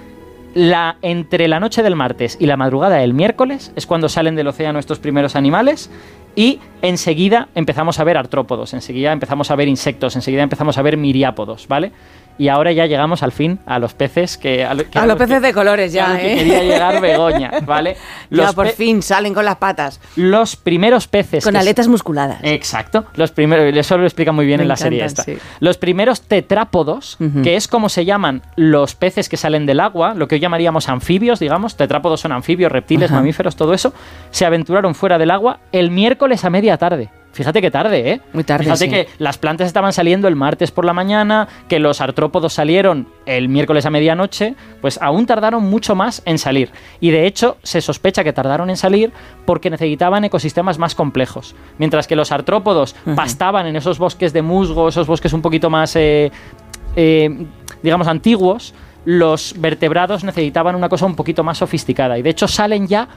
La, 0.52 0.96
entre 1.02 1.46
la 1.46 1.60
noche 1.60 1.82
del 1.84 1.94
martes 1.94 2.36
y 2.40 2.46
la 2.46 2.56
madrugada 2.56 2.96
del 2.96 3.14
miércoles 3.14 3.70
es 3.76 3.86
cuando 3.86 4.08
salen 4.08 4.34
del 4.34 4.48
océano 4.48 4.80
estos 4.80 4.98
primeros 4.98 5.36
animales 5.36 5.90
y 6.34 6.58
enseguida 6.82 7.48
empezamos 7.54 8.00
a 8.00 8.04
ver 8.04 8.16
artrópodos, 8.16 8.74
enseguida 8.74 9.12
empezamos 9.12 9.50
a 9.50 9.56
ver 9.56 9.68
insectos, 9.68 10.16
enseguida 10.16 10.42
empezamos 10.42 10.76
a 10.78 10.82
ver 10.82 10.96
miriápodos, 10.96 11.68
¿vale? 11.68 11.92
Y 12.40 12.48
ahora 12.48 12.72
ya 12.72 12.86
llegamos 12.86 13.22
al 13.22 13.32
fin 13.32 13.58
a 13.66 13.78
los 13.78 13.92
peces 13.92 14.38
que... 14.38 14.64
A, 14.64 14.72
lo- 14.72 14.88
que 14.88 14.98
A 14.98 15.04
los 15.04 15.16
que- 15.18 15.24
peces 15.26 15.42
de 15.42 15.52
colores 15.52 15.92
ya, 15.92 16.16
que 16.16 16.32
¿eh? 16.32 16.36
quería 16.38 16.62
llegar 16.62 16.98
Begoña, 16.98 17.50
¿vale? 17.66 17.96
ya, 18.30 18.44
Los 18.44 18.54
por 18.54 18.64
pe- 18.66 18.72
fin 18.72 19.02
salen 19.02 19.34
con 19.34 19.44
las 19.44 19.56
patas, 19.56 20.00
Los 20.16 20.56
primeros 20.56 21.06
peces... 21.06 21.44
con 21.44 21.54
aletas 21.54 21.86
musculadas. 21.86 22.38
Exacto. 22.42 23.04
Los 23.14 23.30
primeros, 23.30 23.76
eso 23.76 23.98
lo 23.98 24.04
explica 24.04 24.32
muy 24.32 24.46
bien 24.46 24.56
Me 24.56 24.62
en 24.62 24.68
la 24.68 24.76
serie 24.76 25.04
esta. 25.04 25.22
sí. 25.22 25.36
Los 25.60 25.76
primeros 25.76 26.22
tetrápodos, 26.22 27.18
que 27.42 27.56
es 27.56 27.68
como 27.68 27.90
se 27.90 28.06
llaman 28.06 28.40
los 28.56 28.94
peces 28.94 29.28
que 29.28 29.36
salen 29.36 29.66
del 29.66 29.78
agua, 29.78 30.14
lo 30.14 30.26
que 30.26 30.36
hoy 30.36 30.40
llamaríamos 30.40 30.88
anfibios, 30.88 31.40
digamos, 31.40 31.76
tetrápodos 31.76 32.20
son 32.22 32.32
anfibios, 32.32 32.72
reptiles, 32.72 33.10
mamíferos, 33.10 33.54
todo 33.54 33.74
eso, 33.74 33.92
se 34.30 34.46
aventuraron 34.46 34.94
fuera 34.94 35.18
del 35.18 35.30
agua 35.30 35.58
el 35.72 35.90
miércoles 35.90 36.42
a 36.46 36.48
media 36.50 36.78
tarde. 36.78 37.10
Fíjate 37.32 37.60
qué 37.60 37.70
tarde, 37.70 38.10
¿eh? 38.10 38.20
Muy 38.32 38.42
tarde, 38.42 38.64
Fíjate 38.64 38.84
sí. 38.86 38.90
que 38.90 39.08
las 39.18 39.38
plantas 39.38 39.68
estaban 39.68 39.92
saliendo 39.92 40.26
el 40.26 40.34
martes 40.34 40.72
por 40.72 40.84
la 40.84 40.92
mañana, 40.92 41.46
que 41.68 41.78
los 41.78 42.00
artrópodos 42.00 42.52
salieron 42.52 43.08
el 43.24 43.48
miércoles 43.48 43.86
a 43.86 43.90
medianoche, 43.90 44.56
pues 44.80 44.98
aún 45.00 45.26
tardaron 45.26 45.62
mucho 45.62 45.94
más 45.94 46.22
en 46.24 46.38
salir. 46.38 46.70
Y 46.98 47.10
de 47.10 47.26
hecho 47.26 47.56
se 47.62 47.80
sospecha 47.80 48.24
que 48.24 48.32
tardaron 48.32 48.68
en 48.68 48.76
salir 48.76 49.12
porque 49.44 49.70
necesitaban 49.70 50.24
ecosistemas 50.24 50.78
más 50.78 50.96
complejos. 50.96 51.54
Mientras 51.78 52.08
que 52.08 52.16
los 52.16 52.32
artrópodos 52.32 52.96
Ujú. 53.06 53.14
pastaban 53.14 53.66
en 53.66 53.76
esos 53.76 53.98
bosques 53.98 54.32
de 54.32 54.42
musgo, 54.42 54.88
esos 54.88 55.06
bosques 55.06 55.32
un 55.32 55.42
poquito 55.42 55.70
más, 55.70 55.94
eh, 55.94 56.32
eh, 56.96 57.46
digamos, 57.82 58.08
antiguos, 58.08 58.74
los 59.04 59.54
vertebrados 59.56 60.24
necesitaban 60.24 60.74
una 60.74 60.88
cosa 60.88 61.06
un 61.06 61.14
poquito 61.14 61.42
más 61.44 61.58
sofisticada. 61.58 62.18
Y 62.18 62.22
de 62.22 62.30
hecho 62.30 62.48
salen 62.48 62.86
ya 62.86 63.08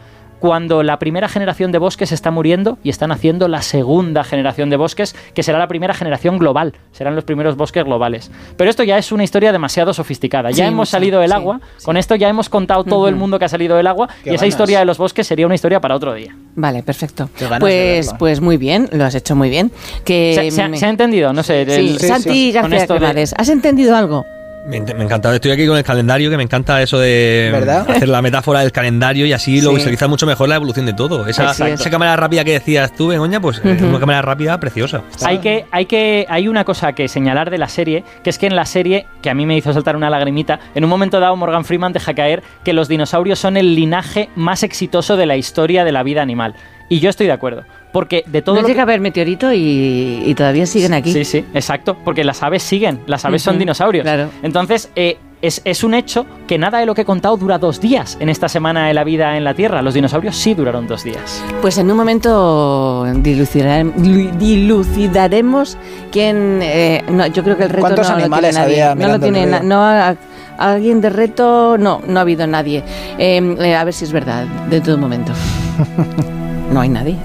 cuando 0.44 0.84
la 0.84 1.00
primera 1.00 1.30
generación 1.30 1.72
de 1.72 1.78
bosques 1.78 2.12
está 2.12 2.30
muriendo 2.30 2.78
y 2.84 2.90
están 2.90 3.14
haciendo 3.14 3.48
la 3.48 3.62
segunda 3.62 4.26
generación 4.26 4.70
de 4.70 4.76
bosques, 4.76 5.16
que 5.34 5.42
será 5.42 5.58
la 5.58 5.70
primera 5.70 5.94
generación 5.94 6.38
global, 6.38 6.74
serán 6.92 7.16
los 7.16 7.24
primeros 7.24 7.56
bosques 7.56 7.86
globales. 7.86 8.30
Pero 8.58 8.70
esto 8.70 8.84
ya 8.84 8.98
es 8.98 9.14
una 9.14 9.24
historia 9.24 9.54
demasiado 9.54 9.94
sofisticada. 9.94 10.50
Ya 10.52 10.56
Sí, 10.56 10.62
hemos 10.64 10.90
salido 10.90 11.22
del 11.22 11.30
sí, 11.30 11.36
agua, 11.38 11.62
sí. 11.78 11.86
con 11.86 11.96
esto 11.96 12.16
ya 12.16 12.28
hemos 12.28 12.50
contado 12.50 12.84
todo 12.84 13.08
el 13.08 13.16
mundo 13.16 13.40
que 13.40 13.46
ha 13.46 13.48
salido 13.48 13.78
del 13.78 13.88
agua 13.88 14.10
Qué 14.22 14.32
y 14.32 14.36
esa 14.36 14.46
historia 14.46 14.80
de 14.80 14.86
los 14.86 14.98
bosques 14.98 15.26
sería 15.26 15.46
una 15.46 15.56
historia 15.56 15.80
para 15.80 15.96
otro 15.96 16.14
día. 16.14 16.36
Vale, 16.56 16.84
perfecto. 16.84 17.30
Pues, 17.62 18.14
pues 18.20 18.42
muy 18.42 18.58
bien, 18.58 18.90
lo 18.92 19.06
has 19.06 19.16
hecho 19.16 19.38
muy 19.38 19.50
bien. 19.50 19.72
Que 20.04 20.34
¿Se, 20.36 20.52
se 20.52 20.62
ha- 20.62 20.68
me- 20.68 20.76
se 20.78 20.86
ha 20.86 20.90
entendido? 20.90 21.32
No 21.32 21.42
sé. 21.44 21.64
Sí, 21.66 21.72
el- 21.72 22.00
sí, 22.02 22.06
Santi 22.10 22.30
sí. 22.30 22.52
Con 22.52 22.70
García 22.70 22.80
esto 22.82 23.00
de- 23.00 23.30
¿has 23.38 23.48
entendido 23.48 23.96
algo? 23.96 24.26
Me, 24.65 24.80
me 24.80 25.04
encanta. 25.04 25.34
Estoy 25.36 25.52
aquí 25.52 25.67
con 25.67 25.78
el 25.78 25.84
calendario, 25.84 26.30
que 26.30 26.38
me 26.38 26.43
encanta 26.43 26.82
eso 26.82 26.97
de 26.97 27.49
¿Verdad? 27.52 27.86
hacer 27.89 28.08
la 28.08 28.21
metáfora 28.21 28.62
del 28.62 28.71
calendario 28.71 29.26
y 29.26 29.34
así 29.34 29.62
lo 29.62 29.73
visualiza 29.73 30.08
mucho 30.08 30.26
mejor 30.26 30.47
la 30.47 30.56
evolución 30.56 30.86
de 30.86 30.93
todo. 30.93 31.28
Esa, 31.28 31.54
cámara 31.91 32.15
rápida 32.15 32.43
que 32.43 32.54
decías 32.54 32.93
tú, 32.93 33.08
Begoña, 33.08 33.41
pues 33.41 33.62
es 33.63 33.82
Ujú. 33.82 33.89
una 33.89 33.99
cámara 33.99 34.21
rápida 34.21 34.60
preciosa. 34.60 35.04
Hay 35.26 35.39
que, 35.39 35.65
hay 35.71 35.86
que, 35.86 36.26
hay 36.30 36.47
una 36.47 36.63
cosa 36.63 36.93
que 36.93 37.08
señalar 37.08 37.49
de 37.49 37.58
la 37.58 37.67
serie, 37.67 38.04
que 38.23 38.30
es 38.30 38.38
que 38.38 38.47
en 38.47 38.56
la 38.56 38.65
serie, 38.65 39.06
que 39.21 39.30
a 39.30 39.34
mí 39.34 39.45
me 39.45 39.58
hizo 39.58 39.73
saltar 39.73 39.95
una 39.95 40.10
lagrimita, 40.10 40.60
en 40.73 40.84
un 40.84 40.89
momento 40.89 41.19
dado 41.19 41.36
Morgan 41.36 41.65
Freeman 41.65 41.91
deja 41.93 42.13
caer 42.13 42.41
que 42.63 42.73
los 42.73 42.88
dinosaurios 42.88 43.39
son 43.39 43.58
el 43.58 43.76
linaje 43.76 44.30
más 44.36 44.63
exitoso 44.63 45.17
de 45.17 45.26
la 45.26 45.36
historia 45.36 45.84
de 45.84 45.91
la 45.91 46.04
vida 46.04 46.21
animal. 46.21 46.56
Y 46.89 46.99
yo 46.99 47.10
estoy 47.10 47.28
de 47.28 47.34
acuerdo. 47.34 47.63
Porque 47.94 48.24
de 48.28 48.42
todo 48.42 48.56
no 48.56 48.62
lo 48.64 48.68
llega 48.68 48.76
que- 48.78 48.82
a 48.82 48.84
haber 48.84 49.00
meteorito 49.00 49.54
y, 49.54 50.24
y 50.26 50.34
todavía 50.36 50.66
siguen 50.66 50.94
aquí. 50.94 51.14
Sí, 51.14 51.24
sí, 51.24 51.46
exacto. 51.54 51.96
Porque 52.04 52.26
las 52.26 52.44
aves 52.44 52.62
siguen, 52.64 53.00
las 53.08 53.24
aves 53.24 53.42
son 53.44 53.58
dinosaurios. 53.58 54.04
claro. 54.04 54.30
Entonces, 54.42 54.90
eh, 54.98 55.18
es, 55.44 55.62
es 55.66 55.84
un 55.84 55.94
hecho 55.94 56.26
que 56.48 56.58
nada 56.58 56.80
de 56.80 56.86
lo 56.86 56.96
que 56.96 57.02
he 57.02 57.06
contado 57.06 57.36
dura 57.38 57.58
dos 57.58 57.80
días 57.82 58.18
en 58.22 58.30
esta 58.30 58.48
semana 58.50 58.88
de 58.88 58.94
la 58.94 59.04
vida 59.04 59.36
en 59.38 59.44
la 59.44 59.54
Tierra. 59.54 59.82
Los 59.82 59.94
dinosaurios 59.94 60.36
sí 60.38 60.54
duraron 60.54 60.88
dos 60.88 61.04
días. 61.04 61.44
Pues 61.62 61.78
en 61.78 61.92
un 61.92 61.98
momento 61.98 63.06
dilucidar- 63.18 63.84
lu- 63.98 64.32
dilucidaremos 64.40 65.78
quién. 66.12 66.60
eh, 66.62 67.04
no, 67.10 67.28
yo 67.28 67.44
creo 67.44 67.58
que 67.58 67.64
el 67.64 67.70
reto 67.70 67.82
¿Cuántos 67.82 68.08
no 68.10 68.16
lo 68.16 68.20
animales 68.22 68.52
tiene 68.52 68.66
nadie. 68.66 68.84
había 68.84 69.08
no 69.08 69.14
lo 69.14 69.20
tiene 69.20 69.46
na- 69.46 69.60
no 69.62 69.84
ha- 69.84 70.16
alguien 70.58 71.02
de 71.02 71.10
reto 71.10 71.78
no 71.78 72.02
no 72.08 72.20
ha 72.20 72.22
habido 72.22 72.48
nadie. 72.48 72.84
Eh, 73.18 73.56
eh, 73.60 73.76
a 73.76 73.84
ver 73.84 73.94
si 73.94 74.06
es 74.06 74.12
verdad 74.14 74.46
de 74.70 74.80
todo 74.82 74.98
momento. 74.98 75.32
no 76.72 76.80
hay 76.82 76.90
nadie. 76.90 77.18